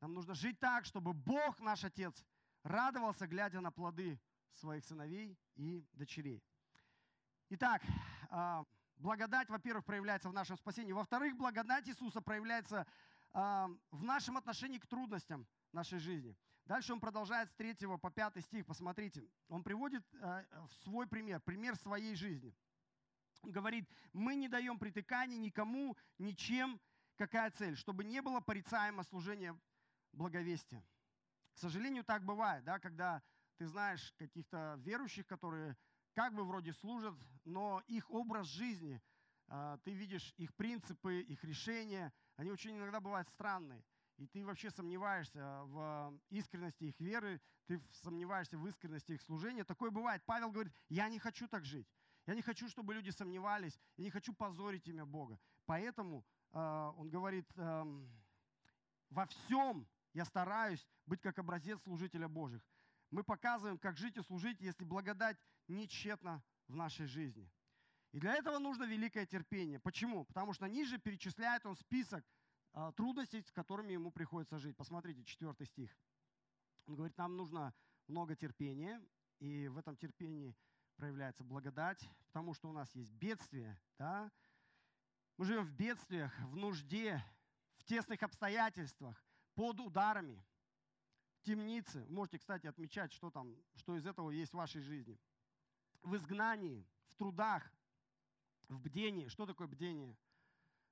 Нам 0.00 0.14
нужно 0.14 0.34
жить 0.34 0.58
так, 0.60 0.84
чтобы 0.84 1.12
Бог, 1.12 1.58
наш 1.60 1.84
Отец, 1.84 2.24
радовался, 2.62 3.26
глядя 3.26 3.60
на 3.60 3.72
плоды 3.72 4.20
своих 4.52 4.84
сыновей 4.84 5.36
и 5.56 5.84
дочерей. 5.92 6.42
Итак, 7.50 7.82
а, 8.30 8.64
благодать, 8.96 9.48
во-первых, 9.50 9.84
проявляется 9.84 10.28
в 10.28 10.32
нашем 10.32 10.56
спасении. 10.56 10.92
Во-вторых, 10.92 11.36
благодать 11.36 11.88
Иисуса 11.88 12.20
проявляется 12.20 12.86
а, 13.32 13.68
в 13.90 14.04
нашем 14.04 14.36
отношении 14.36 14.78
к 14.78 14.86
трудностям 14.86 15.46
нашей 15.72 15.98
жизни. 15.98 16.36
Дальше 16.64 16.92
он 16.92 17.00
продолжает 17.00 17.50
с 17.50 17.54
3 17.54 17.74
по 18.00 18.10
5 18.10 18.44
стих. 18.44 18.66
Посмотрите, 18.66 19.28
он 19.48 19.64
приводит 19.64 20.04
а, 20.20 20.44
свой 20.84 21.08
пример, 21.08 21.40
пример 21.40 21.74
своей 21.74 22.14
жизни– 22.14 22.54
говорит, 23.42 23.88
мы 24.12 24.34
не 24.34 24.48
даем 24.48 24.78
притыканий 24.78 25.38
никому, 25.38 25.96
ничем. 26.18 26.80
Какая 27.16 27.50
цель? 27.50 27.76
Чтобы 27.76 28.04
не 28.04 28.20
было 28.20 28.40
порицаемо 28.40 29.02
служения 29.02 29.58
благовестия. 30.12 30.84
К 31.54 31.58
сожалению, 31.58 32.04
так 32.04 32.24
бывает, 32.24 32.64
да, 32.64 32.78
когда 32.78 33.22
ты 33.56 33.66
знаешь 33.66 34.12
каких-то 34.18 34.78
верующих, 34.84 35.26
которые 35.26 35.76
как 36.14 36.34
бы 36.34 36.44
вроде 36.44 36.72
служат, 36.72 37.14
но 37.44 37.82
их 37.86 38.10
образ 38.10 38.46
жизни, 38.48 39.00
а, 39.48 39.78
ты 39.78 39.92
видишь 39.92 40.34
их 40.36 40.54
принципы, 40.54 41.20
их 41.20 41.42
решения, 41.44 42.12
они 42.36 42.50
очень 42.50 42.76
иногда 42.76 43.00
бывают 43.00 43.28
странные. 43.28 43.84
И 44.18 44.26
ты 44.26 44.44
вообще 44.44 44.70
сомневаешься 44.70 45.62
в 45.64 46.18
искренности 46.30 46.84
их 46.84 46.98
веры, 47.00 47.40
ты 47.66 47.80
сомневаешься 47.92 48.56
в 48.56 48.66
искренности 48.66 49.12
их 49.12 49.22
служения. 49.22 49.64
Такое 49.64 49.90
бывает. 49.90 50.22
Павел 50.24 50.50
говорит, 50.50 50.72
я 50.88 51.08
не 51.08 51.18
хочу 51.18 51.46
так 51.48 51.64
жить. 51.64 51.86
Я 52.26 52.34
не 52.34 52.42
хочу, 52.42 52.68
чтобы 52.68 52.94
люди 52.94 53.10
сомневались, 53.10 53.80
я 53.96 54.04
не 54.04 54.10
хочу 54.10 54.34
позорить 54.34 54.88
имя 54.88 55.04
Бога. 55.04 55.38
Поэтому 55.64 56.24
э, 56.52 56.92
он 56.96 57.08
говорит, 57.08 57.46
э, 57.56 57.84
во 59.10 59.26
всем 59.26 59.86
я 60.12 60.24
стараюсь 60.24 60.86
быть 61.06 61.20
как 61.20 61.38
образец 61.38 61.80
служителя 61.82 62.28
Божьих. 62.28 62.62
Мы 63.10 63.22
показываем, 63.22 63.78
как 63.78 63.96
жить 63.96 64.16
и 64.16 64.22
служить, 64.22 64.60
если 64.60 64.84
благодать 64.84 65.36
не 65.68 65.86
тщетна 65.86 66.42
в 66.66 66.74
нашей 66.74 67.06
жизни. 67.06 67.48
И 68.12 68.18
для 68.18 68.34
этого 68.34 68.58
нужно 68.58 68.84
великое 68.84 69.26
терпение. 69.26 69.78
Почему? 69.78 70.24
Потому 70.24 70.52
что 70.52 70.66
ниже 70.66 70.98
перечисляет 70.98 71.64
он 71.64 71.76
список 71.76 72.24
э, 72.72 72.92
трудностей, 72.96 73.42
с 73.42 73.52
которыми 73.52 73.92
ему 73.92 74.10
приходится 74.10 74.58
жить. 74.58 74.76
Посмотрите, 74.76 75.22
четвертый 75.22 75.66
стих. 75.66 75.96
Он 76.86 76.96
говорит, 76.96 77.16
нам 77.18 77.36
нужно 77.36 77.72
много 78.08 78.34
терпения, 78.34 79.00
и 79.38 79.68
в 79.68 79.78
этом 79.78 79.96
терпении 79.96 80.56
проявляется 80.96 81.44
благодать, 81.44 82.08
потому 82.26 82.54
что 82.54 82.68
у 82.68 82.72
нас 82.72 82.92
есть 82.94 83.12
бедствие. 83.12 83.78
Да? 83.98 84.30
Мы 85.36 85.44
живем 85.44 85.64
в 85.64 85.72
бедствиях, 85.72 86.36
в 86.40 86.56
нужде, 86.56 87.22
в 87.76 87.84
тесных 87.84 88.22
обстоятельствах, 88.22 89.22
под 89.54 89.80
ударами, 89.80 90.44
в 91.36 91.42
темнице. 91.42 92.04
Можете, 92.08 92.38
кстати, 92.38 92.66
отмечать, 92.66 93.12
что 93.12 93.30
там, 93.30 93.54
что 93.74 93.96
из 93.96 94.06
этого 94.06 94.30
есть 94.30 94.52
в 94.52 94.56
вашей 94.56 94.80
жизни. 94.80 95.18
В 96.02 96.16
изгнании, 96.16 96.86
в 97.08 97.16
трудах, 97.16 97.70
в 98.68 98.80
бдении. 98.80 99.28
Что 99.28 99.46
такое 99.46 99.66
бдение? 99.66 100.16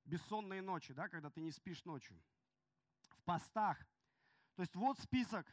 Бессонные 0.04 0.62
ночи, 0.62 0.92
да, 0.92 1.08
когда 1.08 1.30
ты 1.30 1.40
не 1.40 1.50
спишь 1.50 1.84
ночью. 1.84 2.20
В 3.08 3.22
постах. 3.22 3.78
То 4.54 4.62
есть 4.62 4.74
вот 4.76 4.98
список 4.98 5.46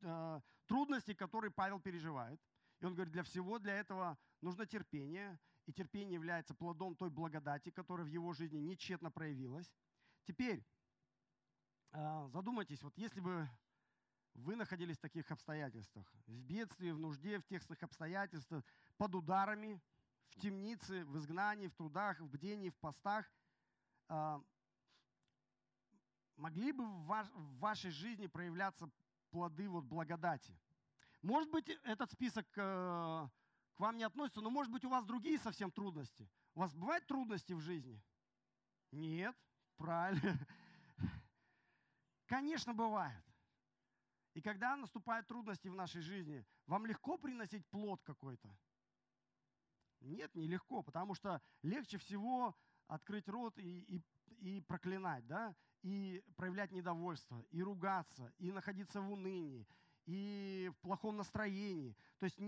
э, 0.00 0.40
трудностей, 0.66 1.14
которые 1.14 1.50
Павел 1.50 1.80
переживает. 1.80 2.40
И 2.82 2.84
он 2.84 2.94
говорит, 2.94 3.12
для 3.12 3.22
всего 3.22 3.60
для 3.60 3.74
этого 3.74 4.18
нужно 4.40 4.66
терпение, 4.66 5.38
и 5.66 5.72
терпение 5.72 6.14
является 6.14 6.52
плодом 6.52 6.96
той 6.96 7.10
благодати, 7.10 7.70
которая 7.70 8.04
в 8.04 8.10
его 8.10 8.32
жизни 8.32 8.58
нечетно 8.58 9.08
проявилась. 9.08 9.72
Теперь 10.24 10.66
а, 11.92 12.26
задумайтесь, 12.26 12.82
вот 12.82 12.98
если 12.98 13.20
бы 13.20 13.48
вы 14.34 14.56
находились 14.56 14.98
в 14.98 15.00
таких 15.00 15.30
обстоятельствах, 15.30 16.12
в 16.26 16.42
бедствии, 16.42 16.90
в 16.90 16.98
нужде, 16.98 17.38
в 17.38 17.44
тесных 17.44 17.80
обстоятельствах, 17.84 18.64
под 18.96 19.14
ударами, 19.14 19.80
в 20.30 20.40
темнице, 20.40 21.04
в 21.04 21.16
изгнании, 21.18 21.68
в 21.68 21.76
трудах, 21.76 22.18
в 22.18 22.26
бдении, 22.26 22.70
в 22.70 22.78
постах, 22.78 23.30
а, 24.08 24.42
могли 26.34 26.72
бы 26.72 26.84
в 26.84 27.58
вашей 27.60 27.92
жизни 27.92 28.26
проявляться 28.26 28.90
плоды 29.30 29.68
вот 29.68 29.84
благодати– 29.84 30.58
может 31.22 31.50
быть, 31.50 31.68
этот 31.84 32.10
список 32.10 32.46
э, 32.56 33.28
к 33.74 33.80
вам 33.80 33.96
не 33.96 34.04
относится, 34.04 34.40
но 34.40 34.50
может 34.50 34.72
быть 34.72 34.84
у 34.84 34.88
вас 34.88 35.04
другие 35.04 35.38
совсем 35.38 35.70
трудности. 35.70 36.28
У 36.54 36.60
вас 36.60 36.74
бывают 36.74 37.06
трудности 37.06 37.52
в 37.52 37.60
жизни? 37.60 38.02
Нет, 38.90 39.36
правильно. 39.76 40.38
Конечно, 42.26 42.74
бывает. 42.74 43.24
И 44.34 44.40
когда 44.40 44.76
наступают 44.76 45.26
трудности 45.26 45.68
в 45.68 45.74
нашей 45.74 46.00
жизни, 46.00 46.44
вам 46.66 46.86
легко 46.86 47.18
приносить 47.18 47.66
плод 47.66 48.02
какой-то? 48.02 48.56
Нет, 50.00 50.34
нелегко, 50.34 50.82
потому 50.82 51.14
что 51.14 51.40
легче 51.62 51.98
всего 51.98 52.56
открыть 52.88 53.28
рот 53.28 53.58
и, 53.58 53.80
и, 53.80 54.02
и 54.40 54.60
проклинать, 54.62 55.26
да, 55.26 55.54
и 55.82 56.22
проявлять 56.36 56.72
недовольство, 56.72 57.44
и 57.50 57.62
ругаться, 57.62 58.32
и 58.38 58.50
находиться 58.50 59.00
в 59.00 59.10
унынии, 59.12 59.66
и 60.06 60.70
в 60.74 60.80
плохом 60.80 61.16
настроении. 61.16 61.96
То 62.18 62.24
есть 62.24 62.38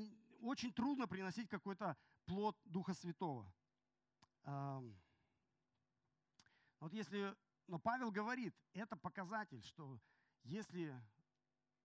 очень 0.40 0.72
трудно 0.72 1.06
приносить 1.06 1.48
какой-то 1.48 1.96
плод 2.26 2.58
Духа 2.64 2.94
Святого. 2.94 3.52
Вот 4.44 4.92
если, 6.92 7.34
но 7.66 7.78
Павел 7.78 8.10
говорит, 8.10 8.54
это 8.74 8.96
показатель, 8.96 9.62
что 9.62 9.98
если 10.42 10.94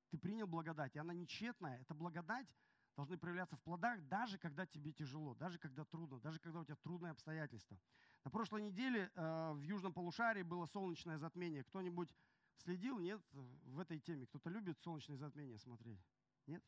ты 0.10 0.18
принял 0.18 0.48
благодать, 0.48 0.96
и 0.96 1.00
она 1.00 1.14
нечетная, 1.14 1.80
эта 1.80 1.94
благодать 1.94 2.48
должны 2.96 3.18
проявляться 3.18 3.56
в 3.56 3.62
плодах, 3.62 4.02
даже 4.10 4.38
когда 4.38 4.66
тебе 4.66 4.92
тяжело, 4.92 5.34
даже 5.36 5.58
когда 5.58 5.86
трудно, 5.86 6.20
даже 6.20 6.40
когда 6.40 6.60
у 6.60 6.66
тебя 6.66 6.76
трудные 6.76 7.12
обстоятельства. 7.12 7.80
На 8.26 8.32
прошлой 8.32 8.62
неделе 8.62 9.10
э, 9.16 9.52
в 9.54 9.62
Южном 9.62 9.94
полушарии 9.94 10.44
было 10.44 10.66
солнечное 10.66 11.18
затмение. 11.18 11.64
Кто-нибудь 11.64 12.14
Следил, 12.64 13.00
нет, 13.00 13.22
в 13.32 13.80
этой 13.80 14.00
теме? 14.00 14.26
Кто-то 14.26 14.50
любит 14.50 14.80
солнечные 14.82 15.18
затмения 15.18 15.58
смотреть? 15.58 16.00
Нет? 16.46 16.64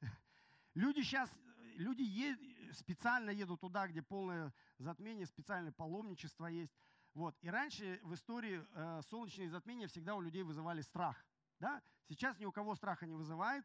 Люди 0.74 1.02
сейчас, 1.02 1.30
люди 1.76 2.02
ед, 2.02 2.38
специально 2.76 3.30
едут 3.30 3.60
туда, 3.60 3.88
где 3.88 4.02
полное 4.02 4.54
затмение, 4.78 5.26
специальное 5.26 5.72
паломничество 5.72 6.46
есть. 6.46 6.72
Вот. 7.14 7.36
И 7.40 7.48
раньше 7.48 7.98
в 8.02 8.14
истории 8.14 8.64
э, 8.72 9.00
солнечные 9.08 9.48
затмения 9.48 9.88
всегда 9.88 10.14
у 10.14 10.20
людей 10.20 10.42
вызывали 10.42 10.82
страх. 10.82 11.16
Да? 11.58 11.82
Сейчас 12.08 12.38
ни 12.38 12.44
у 12.44 12.52
кого 12.52 12.74
страха 12.74 13.06
не 13.06 13.14
вызывает, 13.14 13.64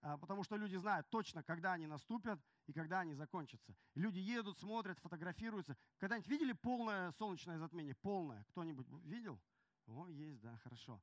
э, 0.00 0.16
потому 0.18 0.44
что 0.44 0.56
люди 0.56 0.76
знают 0.76 1.10
точно, 1.10 1.42
когда 1.42 1.72
они 1.72 1.86
наступят 1.86 2.40
и 2.66 2.72
когда 2.72 3.00
они 3.00 3.14
закончатся. 3.14 3.74
Люди 3.94 4.20
едут, 4.20 4.58
смотрят, 4.58 4.98
фотографируются. 5.00 5.76
Когда-нибудь 5.98 6.28
видели 6.28 6.52
полное 6.52 7.10
солнечное 7.12 7.58
затмение? 7.58 7.96
Полное. 7.96 8.44
Кто-нибудь 8.50 8.86
видел? 9.04 9.40
О, 9.86 10.08
есть, 10.08 10.40
да, 10.40 10.56
хорошо. 10.58 11.00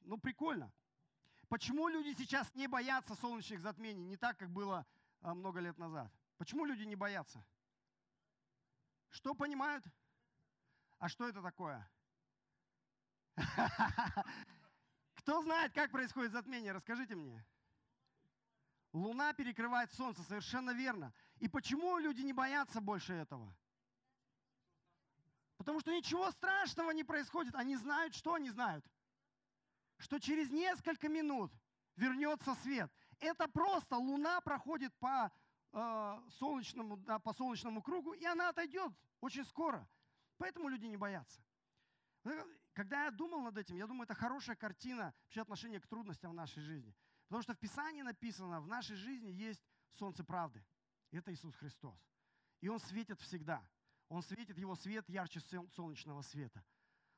ну 0.00 0.18
прикольно. 0.18 0.72
Почему 1.48 1.88
люди 1.88 2.14
сейчас 2.14 2.54
не 2.54 2.66
боятся 2.66 3.14
солнечных 3.16 3.60
затмений, 3.60 4.04
не 4.04 4.16
так, 4.16 4.38
как 4.38 4.50
было 4.50 4.86
а, 5.20 5.34
много 5.34 5.60
лет 5.60 5.76
назад? 5.78 6.10
Почему 6.38 6.64
люди 6.64 6.84
не 6.84 6.96
боятся? 6.96 7.44
Что 9.10 9.34
понимают? 9.34 9.84
А 10.98 11.08
что 11.08 11.28
это 11.28 11.42
такое? 11.42 11.86
Кто 15.14 15.42
знает, 15.42 15.72
как 15.72 15.90
происходит 15.90 16.32
затмение? 16.32 16.72
Расскажите 16.72 17.14
мне. 17.14 17.44
Луна 18.92 19.32
перекрывает 19.32 19.92
Солнце, 19.92 20.22
совершенно 20.22 20.72
верно. 20.72 21.12
И 21.36 21.48
почему 21.48 21.98
люди 21.98 22.22
не 22.22 22.32
боятся 22.32 22.80
больше 22.80 23.12
этого? 23.12 23.54
Потому 25.62 25.78
что 25.78 25.92
ничего 25.92 26.28
страшного 26.32 26.90
не 26.90 27.04
происходит. 27.04 27.54
Они 27.54 27.76
знают, 27.76 28.16
что 28.16 28.34
они 28.34 28.50
знают? 28.50 28.84
Что 29.98 30.18
через 30.18 30.50
несколько 30.50 31.08
минут 31.08 31.52
вернется 31.94 32.56
свет. 32.56 32.92
Это 33.20 33.46
просто 33.46 33.96
Луна 33.96 34.40
проходит 34.40 34.92
по, 34.98 35.30
э, 35.72 36.20
солнечному, 36.30 36.96
да, 36.96 37.20
по 37.20 37.32
солнечному 37.32 37.80
кругу, 37.80 38.12
и 38.12 38.24
она 38.24 38.48
отойдет 38.48 38.92
очень 39.20 39.44
скоро. 39.44 39.88
Поэтому 40.36 40.68
люди 40.68 40.86
не 40.86 40.96
боятся. 40.96 41.40
Когда 42.72 43.04
я 43.04 43.12
думал 43.12 43.42
над 43.42 43.56
этим, 43.56 43.76
я 43.76 43.86
думаю, 43.86 44.02
это 44.02 44.14
хорошая 44.14 44.56
картина 44.56 45.14
вообще 45.26 45.42
отношения 45.42 45.78
к 45.78 45.86
трудностям 45.86 46.32
в 46.32 46.34
нашей 46.34 46.62
жизни. 46.62 46.92
Потому 47.28 47.42
что 47.42 47.54
в 47.54 47.58
Писании 47.58 48.02
написано, 48.02 48.60
в 48.60 48.66
нашей 48.66 48.96
жизни 48.96 49.28
есть 49.28 49.62
солнце 49.90 50.24
правды. 50.24 50.64
Это 51.12 51.32
Иисус 51.32 51.54
Христос. 51.54 52.04
И 52.60 52.68
Он 52.68 52.80
светит 52.80 53.20
всегда. 53.20 53.64
Он 54.12 54.22
светит, 54.22 54.58
Его 54.58 54.74
свет 54.74 55.08
ярче 55.08 55.40
солнечного 55.40 56.20
света. 56.20 56.62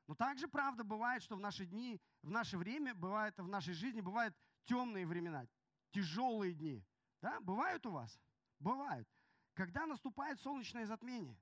Но 0.07 0.15
также 0.15 0.47
правда 0.47 0.85
бывает, 0.85 1.21
что 1.23 1.35
в 1.35 1.41
наши 1.41 1.65
дни, 1.65 2.01
в 2.21 2.29
наше 2.29 2.57
время, 2.57 2.95
бывает, 2.95 3.37
в 3.37 3.47
нашей 3.49 3.73
жизни 3.73 3.99
бывают 3.99 4.33
темные 4.63 5.05
времена, 5.05 5.45
тяжелые 5.91 6.53
дни. 6.53 6.85
Да? 7.21 7.41
Бывают 7.41 7.85
у 7.85 7.91
вас? 7.91 8.17
Бывают. 8.59 9.09
Когда 9.55 9.85
наступает 9.85 10.39
солнечное 10.39 10.85
затмение, 10.85 11.37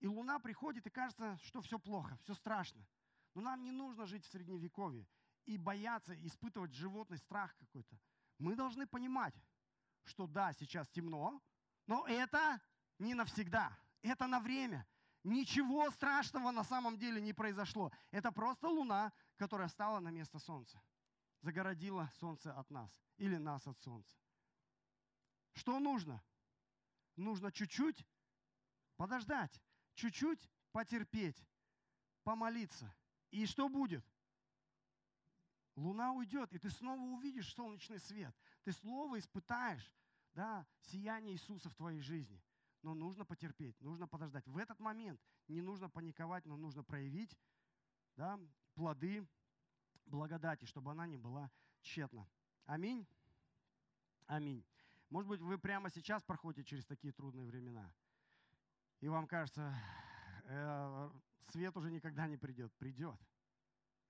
и 0.00 0.08
луна 0.08 0.40
приходит, 0.40 0.84
и 0.88 0.90
кажется, 0.90 1.38
что 1.44 1.60
все 1.60 1.78
плохо, 1.78 2.18
все 2.22 2.34
страшно. 2.34 2.84
Но 3.34 3.42
нам 3.42 3.62
не 3.62 3.70
нужно 3.70 4.06
жить 4.06 4.24
в 4.24 4.30
средневековье 4.30 5.06
и 5.44 5.56
бояться, 5.56 6.16
испытывать 6.26 6.72
животный 6.72 7.18
страх 7.18 7.56
какой-то. 7.58 7.96
Мы 8.38 8.56
должны 8.56 8.88
понимать, 8.88 9.34
что 10.02 10.26
да, 10.26 10.52
сейчас 10.52 10.88
темно, 10.90 11.40
но 11.86 12.04
это 12.08 12.60
не 12.98 13.14
навсегда, 13.14 13.78
это 14.02 14.26
на 14.26 14.40
время. 14.40 14.86
Ничего 15.22 15.90
страшного 15.90 16.50
на 16.50 16.64
самом 16.64 16.96
деле 16.96 17.20
не 17.20 17.32
произошло. 17.32 17.92
Это 18.10 18.32
просто 18.32 18.68
луна, 18.68 19.12
которая 19.36 19.68
стала 19.68 20.00
на 20.00 20.08
место 20.10 20.38
солнца. 20.38 20.82
Загородила 21.42 22.10
солнце 22.18 22.52
от 22.54 22.70
нас 22.70 22.90
или 23.18 23.36
нас 23.36 23.66
от 23.66 23.78
солнца. 23.80 24.16
Что 25.52 25.78
нужно? 25.78 26.22
Нужно 27.16 27.52
чуть-чуть 27.52 28.06
подождать, 28.96 29.60
чуть-чуть 29.94 30.50
потерпеть, 30.72 31.46
помолиться. 32.22 32.94
И 33.30 33.46
что 33.46 33.68
будет? 33.68 34.04
Луна 35.76 36.12
уйдет, 36.12 36.52
и 36.52 36.58
ты 36.58 36.70
снова 36.70 37.00
увидишь 37.00 37.54
солнечный 37.54 38.00
свет. 38.00 38.34
Ты 38.64 38.72
снова 38.72 39.18
испытаешь 39.18 39.92
да, 40.34 40.66
сияние 40.82 41.34
Иисуса 41.34 41.68
в 41.70 41.74
твоей 41.74 42.00
жизни. 42.00 42.42
Но 42.82 42.94
нужно 42.94 43.24
потерпеть, 43.24 43.80
нужно 43.80 44.08
подождать. 44.08 44.46
В 44.46 44.56
этот 44.56 44.80
момент 44.80 45.20
не 45.48 45.60
нужно 45.60 45.90
паниковать, 45.90 46.46
но 46.46 46.56
нужно 46.56 46.82
проявить 46.82 47.36
да, 48.16 48.40
плоды 48.74 49.26
благодати, 50.06 50.64
чтобы 50.64 50.90
она 50.90 51.06
не 51.06 51.18
была 51.18 51.50
тщетна. 51.82 52.26
Аминь. 52.64 53.06
Аминь. 54.26 54.64
Может 55.10 55.28
быть, 55.28 55.40
вы 55.40 55.58
прямо 55.58 55.90
сейчас 55.90 56.22
проходите 56.22 56.64
через 56.64 56.86
такие 56.86 57.12
трудные 57.12 57.46
времена. 57.46 57.92
И 59.00 59.08
вам 59.08 59.26
кажется, 59.26 59.74
э, 60.44 61.10
свет 61.50 61.76
уже 61.76 61.90
никогда 61.90 62.26
не 62.28 62.36
придет. 62.36 62.72
Придет. 62.74 63.18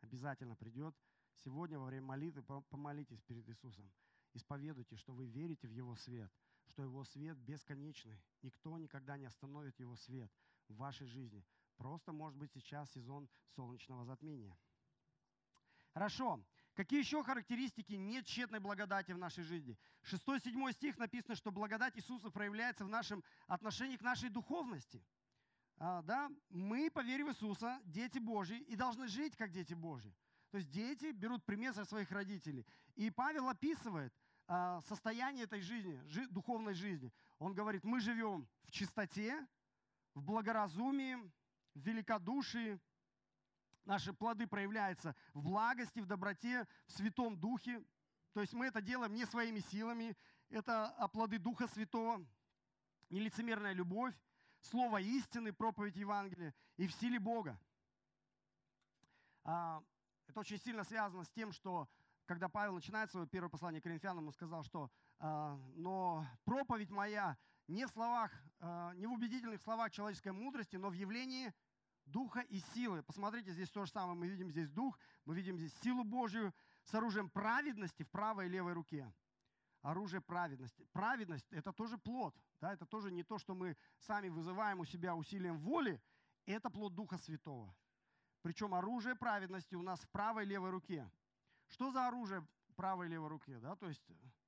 Обязательно 0.00 0.56
придет. 0.56 0.94
Сегодня 1.36 1.78
во 1.78 1.86
время 1.86 2.06
молитвы 2.06 2.42
помолитесь 2.42 3.22
перед 3.22 3.48
Иисусом. 3.48 3.90
Исповедуйте, 4.34 4.96
что 4.96 5.12
вы 5.12 5.26
верите 5.26 5.66
в 5.66 5.70
Его 5.70 5.96
свет, 5.96 6.30
что 6.70 6.82
Его 6.82 7.04
свет 7.04 7.36
бесконечный. 7.38 8.22
Никто 8.42 8.78
никогда 8.78 9.18
не 9.18 9.26
остановит 9.26 9.78
Его 9.80 9.96
свет 9.96 10.30
в 10.68 10.76
вашей 10.76 11.06
жизни. 11.06 11.44
Просто, 11.76 12.12
может 12.12 12.38
быть, 12.38 12.52
сейчас 12.52 12.90
сезон 12.92 13.28
солнечного 13.50 14.04
затмения. 14.04 14.56
Хорошо. 15.92 16.40
Какие 16.74 17.00
еще 17.00 17.22
характеристики 17.24 17.94
нет 17.94 18.24
тщетной 18.24 18.60
благодати 18.60 19.12
в 19.12 19.18
нашей 19.18 19.42
жизни? 19.44 19.76
6-7 20.04 20.72
стих 20.72 20.96
написано, 20.98 21.34
что 21.34 21.50
благодать 21.50 21.96
Иисуса 21.96 22.30
проявляется 22.30 22.84
в 22.84 22.88
нашем 22.88 23.24
отношении 23.48 23.96
к 23.96 24.02
нашей 24.02 24.30
духовности. 24.30 25.04
А, 25.76 26.02
да? 26.02 26.30
Мы, 26.48 26.90
по 26.90 27.02
в 27.02 27.06
Иисуса, 27.06 27.80
дети 27.84 28.18
Божьи 28.18 28.58
и 28.60 28.76
должны 28.76 29.08
жить 29.08 29.36
как 29.36 29.50
дети 29.50 29.74
Божьи. 29.74 30.14
То 30.50 30.58
есть 30.58 30.70
дети 30.70 31.12
берут 31.12 31.44
пример 31.44 31.74
со 31.74 31.84
своих 31.84 32.10
родителей. 32.10 32.66
И 32.94 33.10
Павел 33.10 33.48
описывает 33.48 34.14
состояние 34.88 35.44
этой 35.44 35.60
жизни, 35.60 36.00
жи, 36.06 36.26
духовной 36.26 36.74
жизни. 36.74 37.12
Он 37.38 37.54
говорит, 37.54 37.84
мы 37.84 38.00
живем 38.00 38.48
в 38.64 38.70
чистоте, 38.70 39.46
в 40.14 40.22
благоразумии, 40.22 41.16
в 41.74 41.80
великодушии, 41.80 42.80
Наши 43.84 44.12
плоды 44.12 44.46
проявляются 44.46 45.16
в 45.34 45.42
благости, 45.42 46.00
в 46.00 46.06
доброте, 46.06 46.66
в 46.86 46.92
Святом 46.92 47.36
Духе. 47.36 47.84
То 48.32 48.40
есть 48.40 48.52
мы 48.52 48.66
это 48.66 48.80
делаем 48.80 49.14
не 49.14 49.24
своими 49.26 49.58
силами, 49.58 50.16
это 50.48 50.86
а 50.96 51.08
плоды 51.08 51.38
Духа 51.38 51.66
Святого, 51.66 52.24
нелицемерная 53.08 53.72
любовь, 53.72 54.14
слово 54.60 55.00
истины, 55.00 55.52
проповедь 55.52 55.96
Евангелия 55.96 56.54
и 56.76 56.86
в 56.86 56.92
силе 56.92 57.18
Бога. 57.18 57.58
А, 59.42 59.82
это 60.28 60.38
очень 60.38 60.58
сильно 60.58 60.84
связано 60.84 61.24
с 61.24 61.30
тем, 61.30 61.50
что 61.50 61.88
когда 62.30 62.48
Павел 62.48 62.74
начинает 62.74 63.10
свое 63.10 63.26
первое 63.26 63.50
послание 63.50 63.80
к 63.80 63.82
Коринфянам, 63.82 64.28
он 64.28 64.32
сказал, 64.32 64.62
что 64.62 64.88
а, 65.18 65.56
«но 65.74 66.24
проповедь 66.44 66.88
моя 66.88 67.36
не 67.66 67.88
в 67.88 67.90
словах, 67.90 68.30
а, 68.60 68.94
не 68.94 69.08
в 69.08 69.12
убедительных 69.12 69.60
словах 69.60 69.90
человеческой 69.90 70.30
мудрости, 70.30 70.76
но 70.76 70.90
в 70.90 70.92
явлении 70.92 71.52
духа 72.04 72.38
и 72.42 72.60
силы. 72.72 73.02
Посмотрите, 73.02 73.50
здесь 73.50 73.68
то 73.70 73.84
же 73.84 73.90
самое. 73.90 74.16
Мы 74.16 74.28
видим 74.28 74.48
здесь 74.48 74.70
дух, 74.70 74.96
мы 75.24 75.34
видим 75.34 75.58
здесь 75.58 75.74
силу 75.80 76.04
Божью 76.04 76.54
с 76.84 76.94
оружием 76.94 77.28
праведности 77.30 78.04
в 78.04 78.10
правой 78.10 78.46
и 78.46 78.48
левой 78.48 78.74
руке. 78.74 79.12
Оружие 79.82 80.20
праведности. 80.20 80.86
Праведность– 80.92 81.48
это 81.52 81.72
тоже 81.72 81.98
плод. 81.98 82.36
Да? 82.60 82.72
Это 82.72 82.86
тоже 82.86 83.10
не 83.10 83.24
то, 83.24 83.38
что 83.38 83.56
мы 83.56 83.76
сами 83.98 84.28
вызываем 84.28 84.78
у 84.78 84.84
себя 84.84 85.16
усилием 85.16 85.58
воли. 85.58 86.00
Это 86.46 86.70
плод 86.70 86.94
Духа 86.94 87.18
Святого. 87.18 87.74
Причем 88.42 88.72
оружие 88.72 89.16
праведности 89.16 89.74
у 89.74 89.82
нас 89.82 89.98
в 89.98 90.08
правой 90.10 90.44
и 90.44 90.46
левой 90.46 90.70
руке. 90.70 91.10
Что 91.70 91.90
за 91.90 92.06
оружие 92.08 92.46
правой 92.76 93.06
и 93.06 93.10
левой 93.10 93.28
руке? 93.28 93.58
Да? 93.58 93.76
То 93.76 93.88
есть 93.88 94.02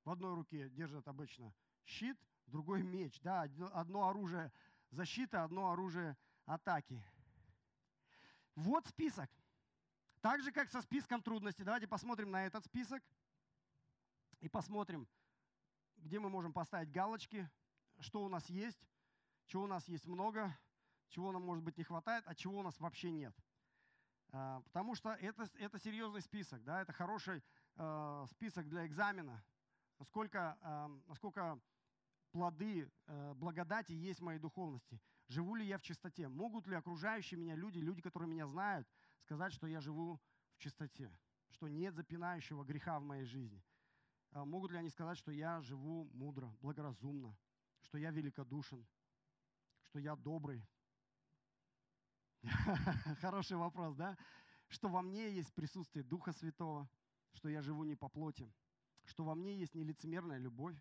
в 0.04 0.10
одной 0.10 0.34
руке 0.34 0.68
держат 0.68 1.08
обычно 1.08 1.54
щит, 1.84 2.18
в 2.46 2.50
другой 2.50 2.82
меч. 2.82 3.20
Да? 3.22 3.42
Одно 3.72 4.08
оружие 4.08 4.52
защиты, 4.90 5.38
одно 5.38 5.70
оружие 5.70 6.16
атаки. 6.44 7.02
Вот 8.54 8.86
список. 8.86 9.30
Так 10.20 10.42
же, 10.42 10.52
как 10.52 10.70
со 10.70 10.82
списком 10.82 11.22
трудностей. 11.22 11.64
Давайте 11.64 11.88
посмотрим 11.88 12.30
на 12.30 12.46
этот 12.46 12.64
список 12.64 13.02
и 14.40 14.48
посмотрим, 14.48 15.08
где 15.96 16.18
мы 16.18 16.28
можем 16.28 16.52
поставить 16.52 16.90
галочки, 16.90 17.48
что 18.00 18.24
у 18.24 18.28
нас 18.28 18.48
есть, 18.50 18.88
чего 19.46 19.64
у 19.64 19.66
нас 19.66 19.88
есть 19.88 20.06
много, 20.06 20.56
чего 21.08 21.32
нам, 21.32 21.42
может 21.42 21.64
быть, 21.64 21.78
не 21.78 21.84
хватает, 21.84 22.24
а 22.26 22.34
чего 22.34 22.58
у 22.58 22.62
нас 22.62 22.78
вообще 22.80 23.10
нет. 23.10 23.34
А, 24.32 24.60
потому 24.62 24.94
что 24.94 25.10
это, 25.10 25.46
это 25.58 25.78
серьезный 25.78 26.22
список, 26.22 26.64
да, 26.64 26.80
это 26.80 26.92
хороший 26.92 27.42
э, 27.76 28.26
список 28.30 28.66
для 28.66 28.86
экзамена. 28.86 29.44
Насколько, 29.98 30.58
э, 30.62 30.88
насколько 31.06 31.60
плоды 32.30 32.90
э, 33.06 33.34
благодати 33.34 33.92
есть 33.92 34.20
в 34.20 34.24
моей 34.24 34.38
духовности. 34.38 34.98
Живу 35.28 35.54
ли 35.54 35.66
я 35.66 35.78
в 35.78 35.82
чистоте? 35.82 36.28
Могут 36.28 36.66
ли 36.66 36.74
окружающие 36.74 37.38
меня 37.38 37.54
люди, 37.54 37.78
люди, 37.78 38.00
которые 38.00 38.28
меня 38.28 38.46
знают, 38.46 38.88
сказать, 39.20 39.52
что 39.52 39.66
я 39.66 39.80
живу 39.80 40.18
в 40.54 40.58
чистоте, 40.58 41.14
что 41.50 41.68
нет 41.68 41.94
запинающего 41.94 42.64
греха 42.64 42.98
в 42.98 43.02
моей 43.02 43.24
жизни? 43.24 43.62
Э, 44.30 44.44
могут 44.44 44.72
ли 44.72 44.78
они 44.78 44.88
сказать, 44.88 45.18
что 45.18 45.30
я 45.30 45.60
живу 45.60 46.08
мудро, 46.14 46.50
благоразумно, 46.62 47.36
что 47.82 47.98
я 47.98 48.10
великодушен, 48.10 48.86
что 49.82 49.98
я 49.98 50.16
добрый? 50.16 50.66
Хороший 53.20 53.56
вопрос, 53.56 53.94
да? 53.94 54.16
Что 54.68 54.88
во 54.88 55.02
мне 55.02 55.30
есть 55.30 55.52
присутствие 55.52 56.02
Духа 56.02 56.32
Святого, 56.32 56.88
что 57.32 57.48
я 57.48 57.62
живу 57.62 57.84
не 57.84 57.94
по 57.94 58.08
плоти, 58.08 58.52
что 59.04 59.24
во 59.24 59.34
мне 59.34 59.56
есть 59.56 59.74
нелицемерная 59.74 60.38
любовь, 60.38 60.76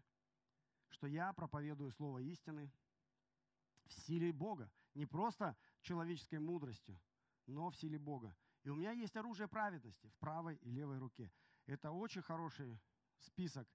что 0.89 1.07
я 1.07 1.33
проповедую 1.33 1.91
слово 1.91 2.19
истины 2.19 2.71
в 3.85 3.93
силе 3.93 4.31
Бога. 4.31 4.71
Не 4.93 5.05
просто 5.05 5.55
человеческой 5.81 6.39
мудростью, 6.39 6.99
но 7.47 7.69
в 7.69 7.75
силе 7.75 7.97
Бога. 7.97 8.35
И 8.63 8.69
у 8.69 8.75
меня 8.75 8.91
есть 8.91 9.15
оружие 9.15 9.47
праведности 9.47 10.07
в 10.07 10.15
правой 10.17 10.57
и 10.57 10.69
левой 10.69 10.97
руке. 10.97 11.31
Это 11.65 11.91
очень 11.91 12.21
хороший 12.21 12.79
список 13.19 13.67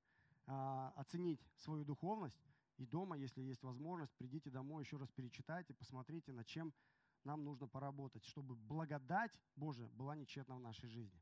а, 0.46 0.92
оценить 0.96 1.40
свою 1.56 1.84
духовность. 1.84 2.40
И 2.76 2.84
дома, 2.84 3.16
если 3.16 3.42
есть 3.42 3.62
возможность, 3.62 4.14
придите 4.16 4.50
домой, 4.50 4.82
еще 4.84 4.98
раз 4.98 5.10
перечитайте, 5.10 5.72
посмотрите, 5.72 6.32
над 6.32 6.46
чем 6.46 6.74
нам 7.26 7.44
нужно 7.44 7.66
поработать, 7.66 8.24
чтобы 8.24 8.54
благодать 8.54 9.38
Божия 9.56 9.88
была 9.88 10.14
нечетна 10.14 10.54
в 10.54 10.60
нашей 10.60 10.88
жизни. 10.88 11.20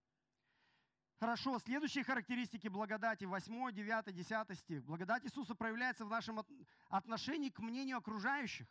Хорошо, 1.19 1.59
следующие 1.59 2.05
характеристики 2.05 2.69
благодати, 2.69 3.25
8, 3.25 3.73
9, 3.73 4.15
10 4.15 4.59
стих. 4.59 4.85
Благодать 4.85 5.25
Иисуса 5.25 5.55
проявляется 5.55 6.05
в 6.05 6.11
нашем 6.11 6.45
отношении 6.89 7.49
к 7.49 7.59
мнению 7.61 7.97
окружающих. 7.97 8.69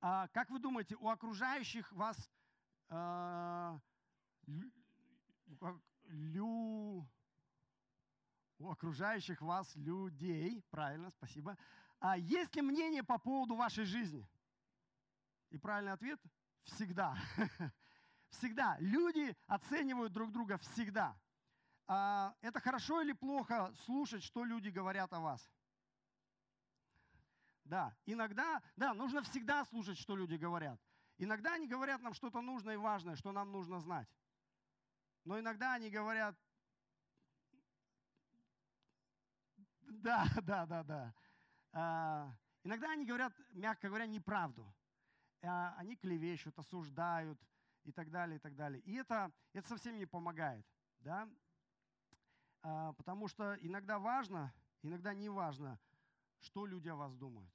А, 0.00 0.28
как 0.28 0.48
вы 0.50 0.58
думаете, 0.58 0.96
у 0.96 1.08
окружающих 1.08 1.92
вас 1.92 2.30
а, 2.88 3.78
лю, 6.04 7.06
у 8.58 8.70
окружающих 8.70 9.42
вас 9.42 9.76
людей, 9.76 10.64
правильно, 10.70 11.10
спасибо, 11.10 11.58
а 11.98 12.16
есть 12.16 12.56
ли 12.56 12.62
мнение 12.62 13.02
по 13.02 13.18
поводу 13.18 13.56
вашей 13.56 13.84
жизни? 13.84 14.26
И 15.50 15.58
правильный 15.58 15.92
ответ– 15.92 16.20
всегда. 16.64 17.16
Всегда. 18.30 18.76
Люди 18.78 19.36
оценивают 19.46 20.12
друг 20.12 20.30
друга 20.30 20.56
всегда. 20.58 21.18
А 21.86 22.34
это 22.40 22.60
хорошо 22.60 23.02
или 23.02 23.12
плохо 23.12 23.74
слушать, 23.84 24.22
что 24.22 24.44
люди 24.44 24.68
говорят 24.68 25.12
о 25.12 25.18
вас? 25.18 25.50
Да, 27.64 27.96
иногда, 28.06 28.62
да, 28.76 28.94
нужно 28.94 29.22
всегда 29.22 29.64
слушать, 29.64 29.98
что 29.98 30.14
люди 30.14 30.36
говорят. 30.36 30.80
Иногда 31.18 31.54
они 31.54 31.66
говорят 31.66 32.00
нам 32.02 32.14
что-то 32.14 32.40
нужное 32.40 32.74
и 32.74 32.78
важное, 32.78 33.16
что 33.16 33.32
нам 33.32 33.50
нужно 33.50 33.80
знать. 33.80 34.08
Но 35.24 35.38
иногда 35.38 35.74
они 35.74 35.90
говорят, 35.90 36.36
да, 39.80 40.28
да, 40.42 40.66
да, 40.66 40.84
да. 40.84 41.14
А, 41.72 42.32
иногда 42.62 42.92
они 42.92 43.04
говорят, 43.04 43.32
мягко 43.50 43.88
говоря, 43.88 44.06
неправду. 44.06 44.72
А, 45.42 45.74
они 45.78 45.96
клевещут, 45.96 46.58
осуждают 46.58 47.40
и 47.84 47.92
так 47.92 48.10
далее, 48.10 48.36
и 48.36 48.40
так 48.40 48.54
далее. 48.54 48.80
И 48.82 48.94
это, 48.94 49.32
это 49.52 49.68
совсем 49.68 49.96
не 49.98 50.06
помогает, 50.06 50.66
да? 51.00 51.28
А, 52.62 52.92
потому 52.92 53.28
что 53.28 53.54
иногда 53.60 53.98
важно, 53.98 54.52
иногда 54.82 55.14
не 55.14 55.28
важно, 55.28 55.78
что 56.40 56.66
люди 56.66 56.88
о 56.88 56.96
вас 56.96 57.14
думают. 57.14 57.52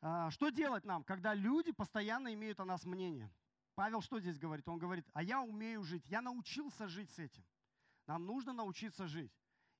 А, 0.00 0.30
что 0.30 0.50
делать 0.50 0.84
нам, 0.84 1.04
когда 1.04 1.34
люди 1.34 1.72
постоянно 1.72 2.32
имеют 2.34 2.60
о 2.60 2.64
нас 2.64 2.84
мнение? 2.84 3.32
Павел 3.74 4.02
что 4.02 4.20
здесь 4.20 4.38
говорит? 4.38 4.68
Он 4.68 4.78
говорит, 4.78 5.08
а 5.14 5.22
я 5.22 5.40
умею 5.40 5.82
жить, 5.82 6.06
я 6.06 6.20
научился 6.20 6.86
жить 6.86 7.10
с 7.10 7.18
этим. 7.18 7.44
Нам 8.06 8.26
нужно 8.26 8.52
научиться 8.52 9.06
жить. 9.06 9.32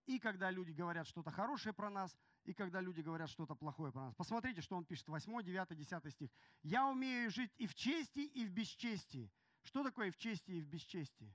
И 0.07 0.19
когда 0.19 0.51
люди 0.51 0.73
говорят 0.73 1.07
что-то 1.07 1.31
хорошее 1.31 1.73
про 1.73 1.91
нас, 1.91 2.17
и 2.45 2.53
когда 2.53 2.81
люди 2.81 3.01
говорят 3.01 3.31
что-то 3.31 3.55
плохое 3.55 3.93
про 3.93 4.07
нас. 4.07 4.15
Посмотрите, 4.15 4.61
что 4.61 4.77
он 4.77 4.85
пишет, 4.85 5.09
8, 5.09 5.43
9, 5.43 5.77
10 5.77 6.13
стих. 6.13 6.31
«Я 6.63 6.87
умею 6.89 7.31
жить 7.31 7.53
и 7.57 7.67
в 7.67 7.75
чести, 7.75 8.21
и 8.21 8.45
в 8.45 8.51
бесчестии». 8.51 9.31
Что 9.63 9.85
такое 9.85 10.11
в 10.11 10.17
чести, 10.17 10.51
и 10.51 10.61
в 10.61 10.67
бесчестии? 10.67 11.35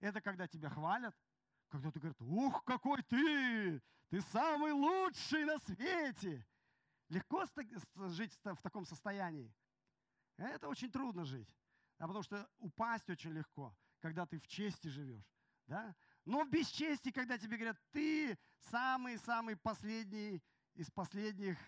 Это 0.00 0.20
когда 0.20 0.48
тебя 0.48 0.70
хвалят, 0.70 1.14
когда 1.68 1.90
ты 1.90 2.00
говоришь, 2.00 2.20
ух, 2.20 2.64
какой 2.64 3.02
ты, 3.04 3.80
ты 4.10 4.20
самый 4.20 4.72
лучший 4.72 5.44
на 5.44 5.58
свете. 5.58 6.46
Легко 7.08 7.44
жить 8.08 8.38
в 8.42 8.62
таком 8.62 8.84
состоянии? 8.86 9.54
Это 10.36 10.68
очень 10.68 10.90
трудно 10.90 11.24
жить. 11.24 11.48
А 11.98 12.06
потому 12.06 12.22
что 12.24 12.48
упасть 12.58 13.08
очень 13.08 13.30
легко, 13.30 13.76
когда 14.00 14.26
ты 14.26 14.40
в 14.40 14.48
чести 14.48 14.88
живешь. 14.88 15.24
Да? 15.66 15.94
Но 16.24 16.44
в 16.44 16.50
бесчестии, 16.50 17.10
когда 17.10 17.36
тебе 17.36 17.56
говорят, 17.56 17.78
ты 17.92 18.38
самый-самый 18.70 19.56
последний 19.56 20.42
из 20.74 20.90
последних. 20.90 21.58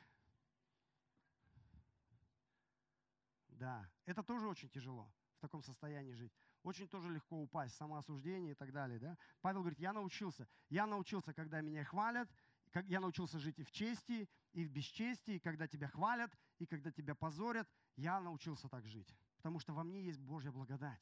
Да, 3.49 3.89
это 4.05 4.23
тоже 4.23 4.47
очень 4.49 4.69
тяжело 4.69 5.11
в 5.37 5.41
таком 5.41 5.63
состоянии 5.63 6.13
жить. 6.13 6.33
Очень 6.63 6.89
тоже 6.89 7.11
легко 7.11 7.41
упасть, 7.41 7.77
самоосуждение 7.77 8.53
и 8.53 8.55
так 8.55 8.73
далее. 8.73 8.99
Да? 8.99 9.17
Павел 9.41 9.61
говорит, 9.61 9.79
я 9.79 9.93
научился. 9.93 10.49
Я 10.69 10.87
научился, 10.87 11.33
когда 11.33 11.61
меня 11.61 11.85
хвалят, 11.85 12.29
как 12.71 12.87
я 12.87 13.01
научился 13.01 13.39
жить 13.39 13.59
и 13.59 13.65
в 13.65 13.71
чести, 13.71 14.29
и 14.53 14.65
в 14.65 14.71
бесчестии, 14.71 15.39
когда 15.39 15.69
тебя 15.69 15.89
хвалят, 15.89 16.37
и 16.59 16.67
когда 16.67 16.91
тебя 16.91 17.15
позорят. 17.15 17.69
Я 17.95 18.21
научился 18.21 18.69
так 18.69 18.87
жить, 18.87 19.15
потому 19.37 19.61
что 19.61 19.73
во 19.73 19.85
мне 19.85 20.03
есть 20.03 20.21
Божья 20.21 20.51
благодать. 20.51 21.01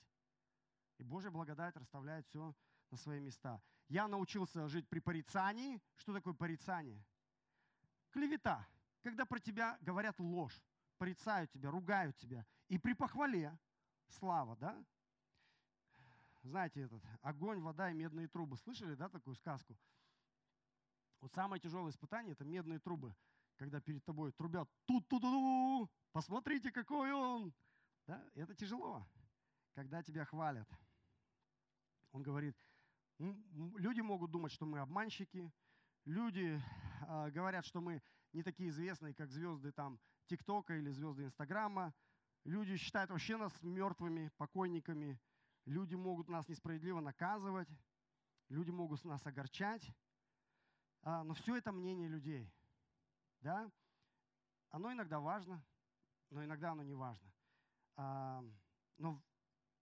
И 0.98 1.02
Божья 1.02 1.30
благодать 1.30 1.76
расставляет 1.76 2.26
все 2.26 2.54
на 2.94 2.98
свои 2.98 3.18
места. 3.18 3.60
Я 3.88 4.06
научился 4.06 4.68
жить 4.68 4.88
при 4.88 5.00
порицании. 5.00 5.82
Что 5.96 6.12
такое 6.12 6.32
порицание? 6.32 7.04
Клевета. 8.10 8.66
Когда 9.02 9.26
про 9.26 9.40
тебя 9.40 9.76
говорят 9.80 10.18
ложь, 10.20 10.62
порицают 10.96 11.50
тебя, 11.50 11.70
ругают 11.70 12.16
тебя. 12.16 12.46
И 12.68 12.78
при 12.78 12.94
похвале 12.94 13.58
слава, 14.08 14.56
да? 14.56 14.84
Знаете, 16.44 16.82
этот 16.82 17.02
огонь, 17.20 17.60
вода 17.60 17.90
и 17.90 17.94
медные 17.94 18.28
трубы. 18.28 18.56
Слышали, 18.58 18.94
да, 18.94 19.08
такую 19.08 19.34
сказку? 19.34 19.76
Вот 21.20 21.32
самое 21.34 21.60
тяжелое 21.60 21.90
испытание– 21.90 22.32
это 22.34 22.44
медные 22.44 22.78
трубы. 22.78 23.14
Когда 23.56 23.80
перед 23.80 24.04
тобой 24.04 24.30
трубят 24.32 24.70
тут 24.84 25.08
ту 25.08 25.18
ту 25.18 25.90
посмотрите, 26.12 26.70
какой 26.70 27.12
он. 27.12 27.52
Да? 28.06 28.22
Это 28.34 28.54
тяжело, 28.54 29.04
когда 29.74 30.02
тебя 30.02 30.24
хвалят. 30.24 30.68
Он 32.12 32.22
говорит, 32.22 32.56
Люди 33.18 34.00
могут 34.00 34.30
думать, 34.30 34.52
что 34.52 34.66
мы 34.66 34.80
обманщики. 34.80 35.52
Люди 36.04 36.60
э, 37.08 37.30
говорят, 37.30 37.64
что 37.64 37.80
мы 37.80 38.02
не 38.32 38.42
такие 38.42 38.70
известные, 38.70 39.14
как 39.14 39.30
звезды 39.30 39.72
там 39.72 40.00
ТикТока 40.26 40.76
или 40.76 40.90
звезды 40.90 41.24
Инстаграма. 41.24 41.94
Люди 42.44 42.76
считают 42.76 43.10
вообще 43.10 43.36
нас 43.36 43.52
мертвыми, 43.62 44.30
покойниками. 44.36 45.20
Люди 45.64 45.94
могут 45.94 46.28
нас 46.28 46.48
несправедливо 46.48 47.00
наказывать. 47.00 47.68
Люди 48.48 48.70
могут 48.70 49.04
нас 49.04 49.24
огорчать. 49.26 49.88
А, 51.02 51.22
но 51.22 51.34
все 51.34 51.56
это 51.56 51.72
мнение 51.72 52.08
людей. 52.08 52.52
Да? 53.40 53.70
Оно 54.70 54.92
иногда 54.92 55.20
важно, 55.20 55.64
но 56.30 56.44
иногда 56.44 56.72
оно 56.72 56.82
не 56.82 56.94
важно. 56.94 57.32
А, 57.96 58.44
но 58.98 59.22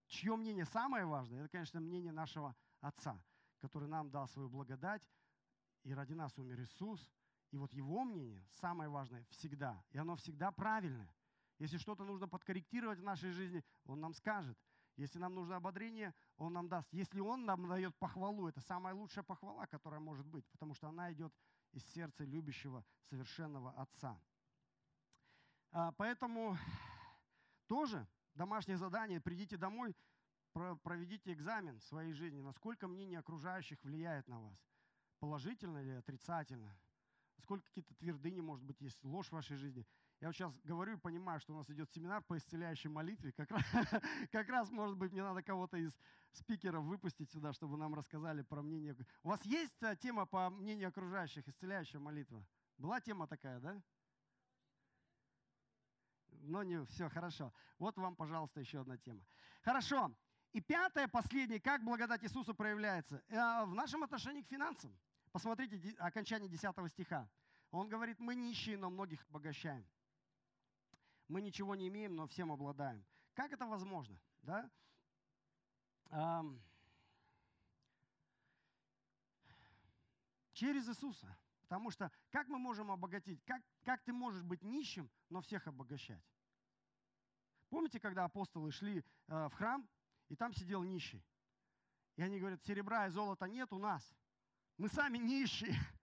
чье 0.07 0.35
мнение 0.35 0.65
самое 0.65 1.05
важное, 1.05 1.41
это, 1.41 1.49
конечно, 1.49 1.79
мнение 1.79 2.11
нашего 2.11 2.55
Отца, 2.83 3.17
который 3.59 3.87
нам 3.87 4.11
дал 4.11 4.27
свою 4.27 4.49
благодать, 4.49 5.01
и 5.83 5.93
ради 5.93 6.13
нас 6.13 6.37
умер 6.37 6.61
Иисус. 6.61 7.09
И 7.51 7.57
вот 7.57 7.71
Его 7.71 8.03
мнение 8.03 8.45
самое 8.49 8.89
важное 8.89 9.25
всегда, 9.29 9.83
и 9.91 9.97
оно 9.97 10.15
всегда 10.15 10.51
правильное. 10.51 11.13
Если 11.59 11.77
что-то 11.77 12.03
нужно 12.03 12.27
подкорректировать 12.27 12.99
в 12.99 13.03
нашей 13.03 13.31
жизни, 13.31 13.63
Он 13.85 14.01
нам 14.01 14.13
скажет. 14.13 14.57
Если 14.97 15.17
нам 15.17 15.33
нужно 15.33 15.55
ободрение, 15.55 16.13
Он 16.37 16.53
нам 16.53 16.67
даст. 16.67 16.91
Если 16.91 17.19
Он 17.19 17.45
нам 17.45 17.67
дает 17.67 17.95
похвалу, 17.95 18.47
это 18.47 18.59
самая 18.59 18.93
лучшая 18.93 19.23
похвала, 19.23 19.65
которая 19.67 19.99
может 19.99 20.25
быть, 20.25 20.45
потому 20.47 20.73
что 20.73 20.87
она 20.89 21.13
идет 21.13 21.33
из 21.71 21.85
сердца 21.93 22.25
любящего, 22.25 22.83
совершенного 23.09 23.71
Отца. 23.73 24.19
А, 25.71 25.91
поэтому 25.93 26.57
тоже 27.67 28.07
домашнее 28.33 28.77
задание, 28.77 29.21
придите 29.21 29.57
домой, 29.57 29.95
проведите 30.53 31.33
экзамен 31.33 31.79
в 31.79 31.83
своей 31.83 32.13
жизни, 32.13 32.41
насколько 32.41 32.87
мнение 32.87 33.19
окружающих 33.19 33.83
влияет 33.83 34.27
на 34.27 34.39
вас. 34.39 34.57
Положительно 35.19 35.79
или 35.79 35.91
отрицательно. 35.91 36.77
Сколько 37.39 37.65
какие-то 37.65 37.93
твердыни, 37.95 38.41
может 38.41 38.63
быть, 38.63 38.79
есть 38.79 39.03
ложь 39.03 39.27
в 39.27 39.33
вашей 39.33 39.57
жизни. 39.57 39.85
Я 40.21 40.27
вот 40.27 40.35
сейчас 40.35 40.57
говорю 40.63 40.93
и 40.93 40.99
понимаю, 40.99 41.39
что 41.41 41.53
у 41.53 41.57
нас 41.57 41.69
идет 41.69 41.91
семинар 41.91 42.23
по 42.23 42.37
исцеляющей 42.37 42.89
молитве. 42.89 43.33
Как 43.33 43.51
раз, 43.51 43.63
как 44.31 44.47
раз, 44.47 44.69
может 44.69 44.97
быть, 44.97 45.11
мне 45.11 45.23
надо 45.23 45.43
кого-то 45.43 45.75
из 45.75 45.91
спикеров 46.31 46.85
выпустить 46.85 47.29
сюда, 47.31 47.51
чтобы 47.51 47.75
нам 47.77 47.93
рассказали 47.93 48.41
про 48.43 48.61
мнение. 48.61 48.95
У 49.23 49.29
вас 49.29 49.43
есть 49.43 49.83
э, 49.83 49.97
тема 49.97 50.25
по 50.25 50.49
мнению 50.49 50.87
окружающих, 50.87 51.45
исцеляющая 51.47 51.99
молитва? 51.99 52.45
Была 52.77 53.01
тема 53.01 53.27
такая, 53.27 53.59
да? 53.59 53.81
Но 56.29 56.63
не 56.63 56.83
все, 56.85 57.09
хорошо. 57.09 57.53
Вот 57.77 57.97
вам, 57.97 58.15
пожалуйста, 58.15 58.59
еще 58.59 58.81
одна 58.81 58.97
тема. 58.97 59.25
Хорошо. 59.61 60.15
И 60.53 60.61
пятое, 60.61 61.07
последнее, 61.07 61.59
как 61.59 61.83
благодать 61.83 62.23
Иисуса 62.23 62.53
проявляется? 62.53 63.23
Э, 63.27 63.65
в 63.65 63.73
нашем 63.73 64.03
отношении 64.03 64.43
к 64.43 64.47
финансам. 64.47 64.95
Посмотрите 65.31 65.95
окончание 65.97 66.47
10 66.47 66.91
стиха. 66.91 67.27
Он 67.71 67.89
говорит, 67.89 68.19
мы 68.19 68.35
нищие, 68.35 68.77
но 68.77 68.91
многих 68.91 69.25
обогащаем. 69.29 69.83
Мы 71.27 71.41
ничего 71.41 71.73
не 71.73 71.87
имеем, 71.87 72.15
но 72.15 72.27
всем 72.27 72.51
обладаем. 72.51 73.03
Как 73.33 73.51
это 73.51 73.65
возможно? 73.65 74.19
Да? 74.43 74.69
Через 80.51 80.87
Иисуса. 80.87 81.35
Потому 81.61 81.89
что 81.89 82.11
как 82.29 82.47
мы 82.47 82.59
можем 82.59 82.91
обогатить? 82.91 83.43
Как, 83.45 83.63
как 83.83 84.03
ты 84.03 84.13
можешь 84.13 84.43
быть 84.43 84.61
нищим, 84.61 85.09
но 85.29 85.41
всех 85.41 85.65
обогащать? 85.65 86.23
Помните, 87.69 87.99
когда 87.99 88.25
апостолы 88.25 88.71
шли 88.71 88.99
э, 88.99 89.47
в 89.47 89.53
храм, 89.53 89.89
и 90.33 90.35
там 90.35 90.51
сидел 90.51 90.81
нищий? 90.81 91.23
И 92.15 92.23
они 92.23 92.39
говорят, 92.39 92.63
серебра 92.63 93.05
и 93.05 93.11
золота 93.11 93.45
нет 93.45 93.71
у 93.71 93.77
нас. 93.77 94.03
Мы 94.77 94.89
сами 94.89 95.17
нищие. 95.17 95.75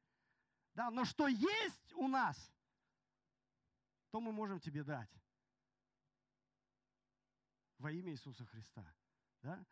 Да, 0.72 0.88
но 0.88 1.04
что 1.04 1.26
есть 1.26 1.92
у 1.94 2.06
нас, 2.06 2.52
то 4.12 4.20
мы 4.20 4.30
можем 4.30 4.60
тебе 4.60 4.84
дать. 4.84 5.10
Во 7.78 7.90
имя 7.90 8.12
Иисуса 8.12 8.46
Христа. 8.46 8.86
Да? 9.42 9.66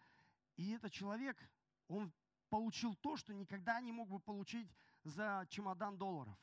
И 0.57 0.73
этот 0.73 0.93
человек, 0.93 1.39
он 1.87 2.13
получил 2.49 2.97
то, 2.97 3.17
что 3.17 3.33
никогда 3.33 3.81
не 3.81 3.93
мог 3.93 4.09
бы 4.09 4.19
получить 4.19 4.69
за 5.05 5.47
чемодан 5.49 5.97
долларов. 5.97 6.37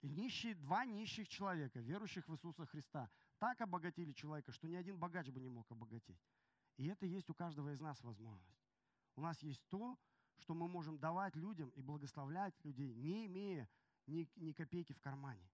И 0.00 0.08
нищие, 0.08 0.56
два 0.56 0.84
нищих 0.84 1.28
человека, 1.28 1.78
верующих 1.78 2.26
в 2.26 2.34
Иисуса 2.34 2.66
Христа, 2.66 3.08
так 3.38 3.60
обогатили 3.60 4.12
человека, 4.12 4.52
что 4.52 4.68
ни 4.68 4.74
один 4.74 4.98
богач 4.98 5.28
бы 5.28 5.40
не 5.40 5.48
мог 5.48 5.70
обогатить. 5.70 6.20
И 6.76 6.86
это 6.86 7.06
есть 7.06 7.30
у 7.30 7.34
каждого 7.34 7.72
из 7.72 7.80
нас 7.80 8.02
возможность. 8.02 8.66
У 9.14 9.20
нас 9.20 9.42
есть 9.42 9.62
то, 9.68 9.98
что 10.38 10.54
мы 10.54 10.68
можем 10.68 10.98
давать 10.98 11.34
людям 11.36 11.70
и 11.70 11.80
благословлять 11.80 12.54
людей, 12.64 12.94
не 12.94 13.26
имея 13.26 13.68
ни, 14.06 14.28
ни 14.36 14.52
копейки 14.52 14.92
в 14.92 15.00
кармане. 15.00 15.48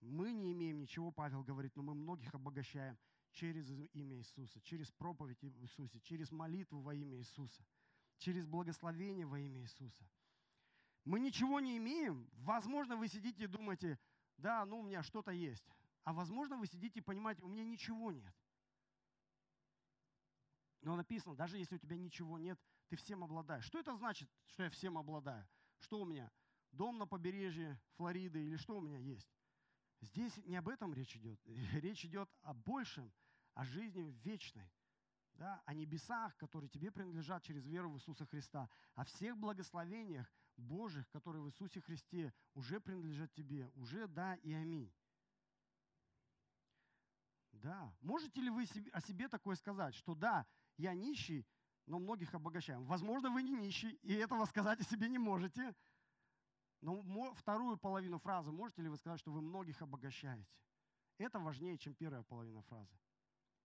Мы 0.00 0.32
не 0.32 0.52
имеем 0.52 0.78
ничего, 0.78 1.10
Павел 1.10 1.42
говорит, 1.42 1.74
но 1.76 1.82
мы 1.82 1.94
многих 1.94 2.34
обогащаем 2.34 2.98
через 3.32 3.70
имя 3.70 4.16
Иисуса, 4.16 4.60
через 4.62 4.90
проповедь 4.90 5.42
Иисуса, 5.42 6.00
через 6.00 6.30
молитву 6.30 6.80
во 6.80 6.94
имя 6.94 7.16
Иисуса, 7.18 7.64
через 8.18 8.46
благословение 8.46 9.26
во 9.26 9.38
имя 9.38 9.60
Иисуса. 9.62 10.04
Мы 11.04 11.20
ничего 11.20 11.60
не 11.60 11.76
имеем. 11.78 12.28
Возможно, 12.32 12.96
вы 12.96 13.08
сидите 13.08 13.44
и 13.44 13.46
думаете, 13.46 13.98
да, 14.38 14.64
ну 14.64 14.80
у 14.80 14.82
меня 14.82 15.02
что-то 15.02 15.30
есть. 15.30 15.64
А 16.06 16.12
возможно, 16.12 16.56
вы 16.56 16.68
сидите 16.68 17.00
и 17.00 17.02
понимаете, 17.02 17.42
у 17.42 17.48
меня 17.48 17.64
ничего 17.64 18.12
нет. 18.12 18.32
Но 20.82 20.94
написано, 20.94 21.34
даже 21.34 21.58
если 21.58 21.74
у 21.74 21.78
тебя 21.80 21.96
ничего 21.96 22.38
нет, 22.38 22.60
ты 22.86 22.94
всем 22.94 23.24
обладаешь. 23.24 23.64
Что 23.64 23.80
это 23.80 23.96
значит, 23.96 24.30
что 24.46 24.62
я 24.62 24.70
всем 24.70 24.96
обладаю? 24.98 25.44
Что 25.80 25.98
у 25.98 26.04
меня? 26.04 26.30
Дом 26.70 26.96
на 26.98 27.08
побережье 27.08 27.80
Флориды 27.96 28.40
или 28.46 28.56
что 28.56 28.76
у 28.76 28.80
меня 28.80 28.98
есть? 28.98 29.28
Здесь 30.00 30.36
не 30.44 30.54
об 30.54 30.68
этом 30.68 30.94
речь 30.94 31.16
идет. 31.16 31.40
Речь 31.82 32.04
идет 32.04 32.30
о 32.42 32.54
большем, 32.54 33.12
о 33.54 33.64
жизни 33.64 34.16
вечной, 34.22 34.70
да, 35.32 35.60
о 35.66 35.74
небесах, 35.74 36.36
которые 36.36 36.70
тебе 36.70 36.92
принадлежат 36.92 37.42
через 37.42 37.66
веру 37.66 37.90
в 37.90 37.96
Иисуса 37.96 38.26
Христа, 38.26 38.70
о 38.94 39.02
всех 39.02 39.36
благословениях 39.36 40.32
Божьих, 40.56 41.08
которые 41.08 41.42
в 41.42 41.48
Иисусе 41.48 41.80
Христе 41.80 42.32
уже 42.54 42.78
принадлежат 42.78 43.32
тебе, 43.32 43.68
уже 43.74 44.06
да 44.06 44.36
и 44.36 44.52
аминь. 44.52 44.94
Да. 47.62 47.92
Можете 48.00 48.40
ли 48.40 48.50
вы 48.50 48.66
о 48.92 49.00
себе 49.00 49.28
такое 49.28 49.56
сказать, 49.56 49.94
что 49.94 50.14
да, 50.14 50.46
я 50.76 50.94
нищий, 50.94 51.46
но 51.86 51.98
многих 51.98 52.34
обогащаем? 52.34 52.84
Возможно, 52.84 53.30
вы 53.30 53.42
не 53.42 53.54
нищий, 53.54 53.98
и 54.02 54.14
этого 54.14 54.44
сказать 54.44 54.80
о 54.80 54.84
себе 54.84 55.08
не 55.08 55.18
можете. 55.18 55.74
Но 56.80 57.02
вторую 57.34 57.76
половину 57.78 58.18
фразы 58.18 58.52
можете 58.52 58.82
ли 58.82 58.88
вы 58.88 58.96
сказать, 58.96 59.18
что 59.18 59.32
вы 59.32 59.40
многих 59.40 59.80
обогащаете? 59.82 60.46
Это 61.18 61.40
важнее, 61.40 61.78
чем 61.78 61.94
первая 61.94 62.22
половина 62.22 62.62
фразы. 62.62 62.94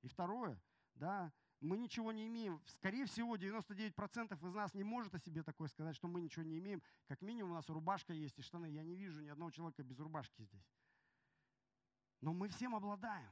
И 0.01 0.07
второе, 0.07 0.59
да, 0.95 1.31
мы 1.59 1.77
ничего 1.77 2.11
не 2.11 2.27
имеем. 2.27 2.61
Скорее 2.65 3.05
всего, 3.05 3.35
99% 3.35 4.47
из 4.47 4.53
нас 4.53 4.73
не 4.73 4.83
может 4.83 5.13
о 5.13 5.19
себе 5.19 5.43
такое 5.43 5.67
сказать, 5.67 5.95
что 5.95 6.07
мы 6.07 6.21
ничего 6.21 6.43
не 6.43 6.57
имеем. 6.57 6.81
Как 7.07 7.21
минимум 7.21 7.51
у 7.51 7.55
нас 7.55 7.69
рубашка 7.69 8.13
есть 8.13 8.39
и 8.39 8.41
штаны. 8.41 8.71
Я 8.71 8.83
не 8.83 8.95
вижу 8.95 9.21
ни 9.21 9.29
одного 9.29 9.51
человека 9.51 9.83
без 9.83 9.99
рубашки 9.99 10.41
здесь. 10.41 10.65
Но 12.21 12.33
мы 12.33 12.47
всем 12.49 12.73
обладаем. 12.73 13.29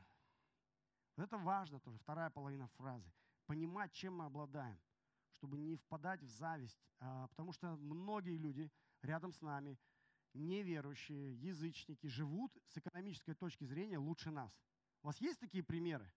Это 1.20 1.38
важно 1.38 1.80
тоже, 1.80 1.98
вторая 1.98 2.30
половина 2.30 2.68
фразы. 2.78 3.12
Понимать, 3.46 3.92
чем 3.92 4.18
мы 4.18 4.26
обладаем, 4.26 4.80
чтобы 5.34 5.58
не 5.58 5.76
впадать 5.76 6.22
в 6.22 6.30
зависть. 6.30 6.80
А, 7.00 7.28
потому 7.28 7.52
что 7.52 7.76
многие 7.78 8.38
люди 8.38 8.72
рядом 9.02 9.34
с 9.34 9.42
нами, 9.42 9.78
неверующие, 10.34 11.36
язычники, 11.36 12.08
живут 12.08 12.56
с 12.68 12.78
экономической 12.78 13.34
точки 13.34 13.66
зрения 13.66 13.98
лучше 13.98 14.32
нас. 14.32 14.52
У 15.02 15.08
вас 15.08 15.20
есть 15.20 15.40
такие 15.40 15.64
примеры? 15.64 16.12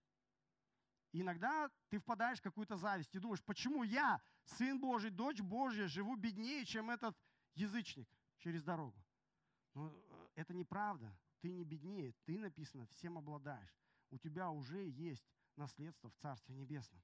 И 1.12 1.21
иногда 1.21 1.71
ты 1.88 1.99
впадаешь 1.99 2.38
в 2.38 2.43
какую-то 2.43 2.77
зависть 2.77 3.15
и 3.15 3.19
думаешь, 3.19 3.43
почему 3.45 3.83
я, 3.83 4.21
сын 4.45 4.81
Божий, 4.81 5.11
дочь 5.11 5.41
Божья, 5.41 5.87
живу 5.87 6.17
беднее, 6.17 6.65
чем 6.65 6.91
этот 6.91 7.17
язычник 7.55 8.09
через 8.38 8.62
дорогу. 8.62 8.99
Но 9.75 9.91
э, 9.91 10.29
это 10.37 10.55
неправда. 10.55 11.15
Ты 11.41 11.51
не 11.51 11.65
беднее, 11.65 12.15
ты 12.25 12.38
написано, 12.38 12.87
всем 12.87 13.19
обладаешь. 13.19 13.77
У 14.12 14.18
тебя 14.18 14.51
уже 14.51 14.88
есть 14.90 15.25
наследство 15.57 16.11
в 16.11 16.16
Царстве 16.16 16.55
Небесном. 16.55 17.03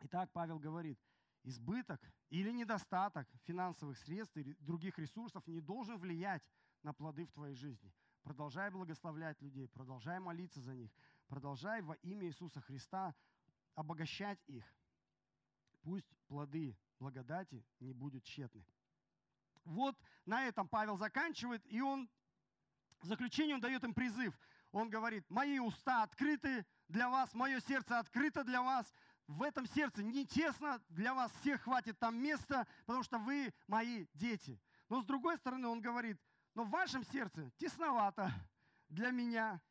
Итак, 0.00 0.30
Павел 0.30 0.58
говорит, 0.58 1.00
избыток 1.44 2.00
или 2.28 2.52
недостаток 2.52 3.26
финансовых 3.44 3.96
средств 3.96 4.36
и 4.36 4.54
других 4.60 4.98
ресурсов 4.98 5.46
не 5.46 5.62
должен 5.62 5.98
влиять 5.98 6.46
на 6.82 6.92
плоды 6.92 7.24
в 7.24 7.32
твоей 7.32 7.54
жизни. 7.54 7.90
Продолжай 8.22 8.70
благословлять 8.70 9.40
людей, 9.40 9.66
продолжай 9.66 10.20
молиться 10.20 10.60
за 10.60 10.74
них, 10.74 10.92
продолжай 11.26 11.80
во 11.80 11.94
имя 11.94 12.26
Иисуса 12.26 12.60
Христа 12.60 13.14
обогащать 13.74 14.40
их. 14.48 14.64
Пусть 15.80 16.14
плоды 16.28 16.76
благодати 16.98 17.64
не 17.80 17.94
будут 17.94 18.24
тщетны. 18.24 18.64
Вот 19.64 19.96
на 20.26 20.46
этом 20.46 20.68
Павел 20.68 20.98
заканчивает, 20.98 21.64
и 21.64 21.80
он 21.80 22.10
в 23.00 23.06
заключение 23.06 23.54
он 23.54 23.60
дает 23.60 23.82
им 23.84 23.94
призыв. 23.94 24.38
Он 24.72 24.90
говорит, 24.90 25.24
мои 25.30 25.58
уста 25.58 26.02
открыты 26.02 26.66
для 26.88 27.08
вас, 27.08 27.32
мое 27.34 27.60
сердце 27.60 27.98
открыто 27.98 28.42
для 28.42 28.62
вас, 28.62 28.92
в 29.26 29.42
этом 29.42 29.66
сердце 29.66 30.02
не 30.02 30.26
тесно, 30.26 30.82
для 30.88 31.14
вас 31.14 31.30
всех 31.40 31.62
хватит 31.62 31.98
там 31.98 32.16
места, 32.16 32.66
потому 32.86 33.04
что 33.04 33.18
вы 33.18 33.54
мои 33.66 34.06
дети. 34.14 34.60
Но 34.88 35.00
с 35.00 35.04
другой 35.04 35.36
стороны, 35.36 35.68
он 35.68 35.80
говорит, 35.80 36.18
но 36.54 36.64
в 36.64 36.70
вашем 36.70 37.04
сердце 37.04 37.50
тесновато 37.56 38.30
для 38.88 39.10
меня. 39.10 39.62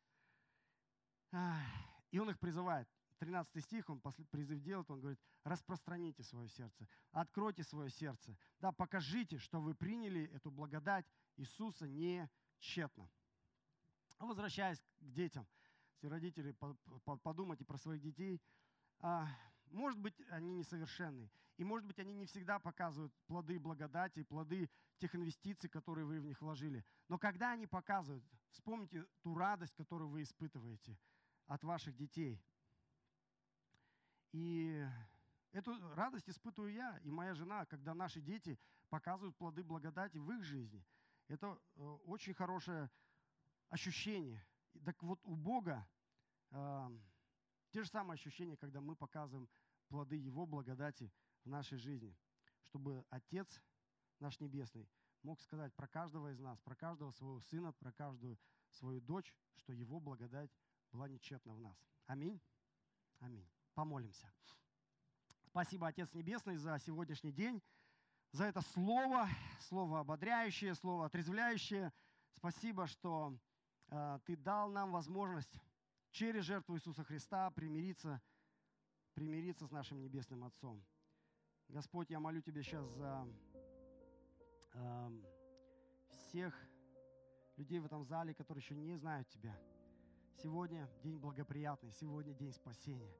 И 2.10 2.18
он 2.18 2.30
их 2.30 2.38
призывает. 2.38 2.88
13 3.18 3.62
стих, 3.62 3.88
он 3.88 4.00
призыв 4.30 4.60
делает, 4.60 4.90
он 4.90 5.00
говорит, 5.00 5.20
распространите 5.44 6.24
свое 6.24 6.48
сердце, 6.48 6.88
откройте 7.12 7.62
свое 7.62 7.88
сердце, 7.88 8.36
да, 8.58 8.72
покажите, 8.72 9.38
что 9.38 9.60
вы 9.60 9.76
приняли 9.76 10.24
эту 10.34 10.50
благодать 10.50 11.06
Иисуса 11.36 11.86
не 11.86 12.28
тщетно. 12.58 13.08
Возвращаясь 14.26 14.80
к 15.00 15.12
детям, 15.12 15.46
если 15.94 16.06
родители 16.06 16.56
подумайте 17.22 17.64
про 17.64 17.76
своих 17.76 18.00
детей, 18.02 18.40
а, 19.00 19.26
может 19.66 19.98
быть, 19.98 20.14
они 20.30 20.52
несовершенны. 20.52 21.30
И 21.56 21.64
может 21.64 21.86
быть, 21.86 21.98
они 21.98 22.14
не 22.14 22.26
всегда 22.26 22.58
показывают 22.58 23.12
плоды 23.26 23.58
благодати, 23.58 24.22
плоды 24.22 24.70
тех 24.98 25.14
инвестиций, 25.14 25.68
которые 25.68 26.06
вы 26.06 26.20
в 26.20 26.24
них 26.24 26.40
вложили. 26.40 26.84
Но 27.08 27.18
когда 27.18 27.52
они 27.52 27.66
показывают, 27.66 28.24
вспомните 28.50 29.04
ту 29.22 29.34
радость, 29.34 29.74
которую 29.74 30.08
вы 30.08 30.22
испытываете 30.22 30.96
от 31.46 31.62
ваших 31.64 31.96
детей. 31.96 32.40
И 34.32 34.86
эту 35.50 35.78
радость 35.94 36.30
испытываю 36.30 36.72
я 36.72 36.98
и 36.98 37.10
моя 37.10 37.34
жена, 37.34 37.66
когда 37.66 37.92
наши 37.92 38.20
дети 38.20 38.58
показывают 38.88 39.36
плоды 39.36 39.62
благодати 39.62 40.18
в 40.18 40.30
их 40.30 40.42
жизни. 40.42 40.84
Это 41.28 41.58
э, 41.76 41.82
очень 42.06 42.34
хорошее 42.34 42.90
ощущение. 43.72 44.44
Так 44.84 45.02
вот 45.02 45.18
у 45.24 45.34
Бога 45.34 45.88
те 47.70 47.82
же 47.82 47.88
самые 47.88 48.14
ощущения, 48.14 48.56
когда 48.56 48.80
мы 48.80 48.94
показываем 48.94 49.48
плоды 49.88 50.16
Его 50.16 50.46
благодати 50.46 51.10
в 51.44 51.48
нашей 51.48 51.78
жизни, 51.78 52.14
чтобы 52.64 53.04
Отец 53.08 53.62
наш 54.20 54.38
Небесный 54.40 54.88
мог 55.22 55.40
сказать 55.40 55.74
про 55.74 55.88
каждого 55.88 56.30
из 56.32 56.38
нас, 56.38 56.60
про 56.60 56.76
каждого 56.76 57.12
своего 57.12 57.40
сына, 57.40 57.72
про 57.72 57.92
каждую 57.92 58.38
свою 58.70 59.00
дочь, 59.00 59.34
что 59.56 59.72
Его 59.72 60.00
благодать 60.00 60.50
была 60.90 61.08
нечетна 61.08 61.54
в 61.54 61.60
нас. 61.60 61.76
Аминь. 62.06 62.40
Аминь. 63.20 63.48
Помолимся. 63.74 64.30
Спасибо, 65.46 65.88
Отец 65.88 66.12
Небесный, 66.12 66.56
за 66.56 66.78
сегодняшний 66.78 67.32
день, 67.32 67.62
за 68.32 68.44
это 68.44 68.60
слово, 68.60 69.28
слово 69.60 70.00
ободряющее, 70.00 70.74
слово 70.74 71.06
отрезвляющее. 71.06 71.90
Спасибо, 72.36 72.86
что 72.86 73.34
э, 73.34 73.51
Ты 74.24 74.36
дал 74.36 74.70
нам 74.70 74.90
возможность 74.92 75.60
через 76.10 76.44
жертву 76.44 76.76
Иисуса 76.76 77.04
Христа 77.04 77.50
примириться, 77.50 78.22
примириться 79.14 79.66
с 79.66 79.70
нашим 79.70 80.00
Небесным 80.00 80.44
Отцом. 80.44 80.82
Господь, 81.68 82.10
я 82.10 82.18
молю 82.20 82.40
Тебя 82.40 82.62
сейчас 82.62 82.86
за 82.92 83.26
э, 84.74 85.10
всех 86.10 86.54
людей 87.56 87.80
в 87.80 87.84
этом 87.84 88.04
зале, 88.04 88.34
которые 88.34 88.62
еще 88.62 88.74
не 88.74 88.94
знают 88.94 89.28
Тебя. 89.28 89.58
Сегодня 90.36 90.88
день 91.02 91.18
благоприятный, 91.18 91.92
сегодня 91.92 92.32
день 92.32 92.52
спасения. 92.52 93.14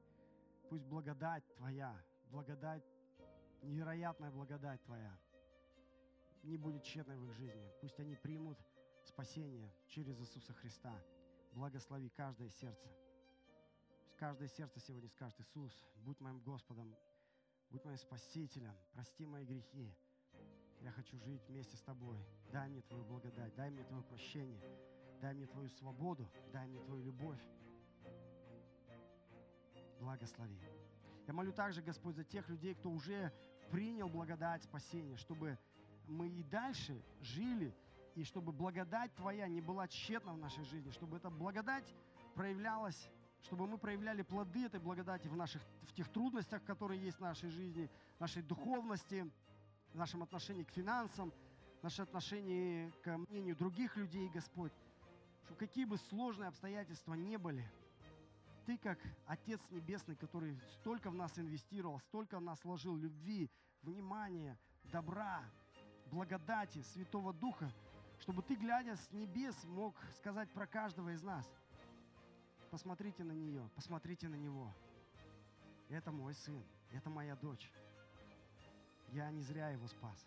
Пусть 0.69 0.85
благодать 0.85 1.43
Твоя, 1.55 1.95
благодать, 2.31 2.83
невероятная 3.61 4.31
благодать 4.31 4.81
Твоя 4.83 5.15
не 6.43 6.57
будет 6.57 6.83
тщетной 6.83 7.17
в 7.17 7.29
их 7.29 7.33
жизни. 7.35 7.71
Пусть 7.81 7.99
они 7.99 8.15
примут 8.15 8.57
спасение 9.05 9.71
через 9.87 10.19
Иисуса 10.19 10.53
Христа. 10.53 10.93
Благослови 11.53 12.09
каждое 12.09 12.49
сердце. 12.49 12.89
Каждое 14.17 14.47
сердце 14.47 14.79
сегодня 14.79 15.09
скажет, 15.09 15.39
Иисус, 15.41 15.77
будь 16.03 16.19
моим 16.19 16.39
Господом, 16.39 16.95
будь 17.69 17.83
моим 17.83 17.97
Спасителем, 17.97 18.73
прости 18.93 19.25
мои 19.25 19.45
грехи. 19.45 19.93
Я 20.81 20.91
хочу 20.91 21.17
жить 21.19 21.41
вместе 21.47 21.77
с 21.77 21.81
Тобой. 21.81 22.17
Дай 22.51 22.69
мне 22.69 22.81
Твою 22.81 23.03
благодать, 23.05 23.55
дай 23.55 23.69
мне 23.69 23.83
Твое 23.83 24.03
прощение, 24.03 24.61
дай 25.21 25.33
мне 25.33 25.47
Твою 25.47 25.69
свободу, 25.69 26.29
дай 26.51 26.67
мне 26.67 26.79
Твою 26.81 27.03
любовь. 27.03 27.41
Благослови. 29.99 30.59
Я 31.25 31.33
молю 31.33 31.53
также, 31.53 31.81
Господь, 31.81 32.15
за 32.15 32.23
тех 32.23 32.49
людей, 32.49 32.75
кто 32.75 32.89
уже 32.89 33.31
принял 33.71 34.09
благодать 34.09 34.63
спасения, 34.63 35.15
чтобы 35.17 35.57
мы 36.07 36.27
и 36.27 36.43
дальше 36.43 37.01
жили, 37.21 37.73
и 38.15 38.23
чтобы 38.23 38.51
благодать 38.51 39.13
Твоя 39.15 39.47
не 39.47 39.61
была 39.61 39.87
тщетна 39.87 40.33
в 40.33 40.37
нашей 40.37 40.63
жизни, 40.65 40.91
чтобы 40.91 41.17
эта 41.17 41.29
благодать 41.29 41.93
проявлялась, 42.35 43.09
чтобы 43.43 43.67
мы 43.67 43.77
проявляли 43.77 44.21
плоды 44.21 44.65
этой 44.65 44.79
благодати 44.79 45.27
в, 45.27 45.35
наших, 45.35 45.61
в 45.83 45.93
тех 45.93 46.09
трудностях, 46.09 46.63
которые 46.63 47.01
есть 47.01 47.17
в 47.17 47.21
нашей 47.21 47.49
жизни, 47.49 47.89
нашей 48.19 48.41
духовности, 48.41 49.29
в 49.93 49.97
нашем 49.97 50.23
отношении 50.23 50.63
к 50.63 50.71
финансам, 50.71 51.33
наше 51.81 52.01
отношение 52.01 52.91
к 53.03 53.17
мнению 53.17 53.55
других 53.55 53.97
людей, 53.97 54.29
Господь. 54.29 54.71
Что 55.43 55.55
какие 55.55 55.85
бы 55.85 55.97
сложные 55.97 56.47
обстоятельства 56.47 57.13
не 57.13 57.37
были, 57.37 57.69
Ты 58.65 58.77
как 58.77 58.97
Отец 59.25 59.59
Небесный, 59.71 60.15
который 60.15 60.57
столько 60.71 61.09
в 61.09 61.15
нас 61.15 61.37
инвестировал, 61.37 61.99
столько 61.99 62.39
в 62.39 62.41
нас 62.41 62.63
вложил 62.63 62.95
любви, 62.95 63.51
внимания, 63.81 64.57
добра, 64.85 65.43
благодати, 66.09 66.81
Святого 66.93 67.33
Духа, 67.33 67.69
чтобы 68.23 68.41
Ты, 68.41 68.55
глядя 68.55 68.95
с 68.95 69.11
небес, 69.11 69.65
мог 69.65 69.97
сказать 70.15 70.49
про 70.53 70.65
каждого 70.65 71.09
из 71.09 71.21
нас. 71.23 71.45
Посмотрите 72.71 73.21
на 73.21 73.33
нее, 73.33 73.69
посмотрите 73.75 74.29
на 74.29 74.35
него. 74.35 74.73
Это 75.89 76.09
мой 76.13 76.33
сын, 76.33 76.63
это 76.91 77.09
моя 77.09 77.35
дочь. 77.35 77.69
Я 79.09 79.29
не 79.29 79.41
зря 79.41 79.71
его 79.71 79.87
спас. 79.87 80.25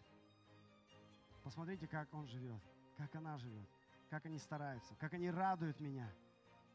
Посмотрите, 1.43 1.89
как 1.89 2.13
он 2.13 2.27
живет, 2.27 2.61
как 2.99 3.15
она 3.15 3.39
живет, 3.39 3.69
как 4.11 4.27
они 4.27 4.39
стараются, 4.39 4.95
как 4.97 5.15
они 5.15 5.31
радуют 5.31 5.81
меня, 5.81 6.13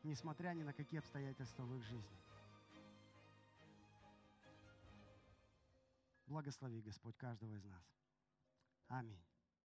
несмотря 0.01 0.53
ни 0.53 0.63
на 0.63 0.73
какие 0.73 1.01
обстоятельства 1.01 1.61
в 1.61 1.77
их 1.77 1.83
жизни. 1.83 2.19
Благослови, 6.25 6.81
Господь, 6.81 7.15
каждого 7.15 7.53
из 7.53 7.63
нас. 7.63 7.83
Аминь. 8.87 9.21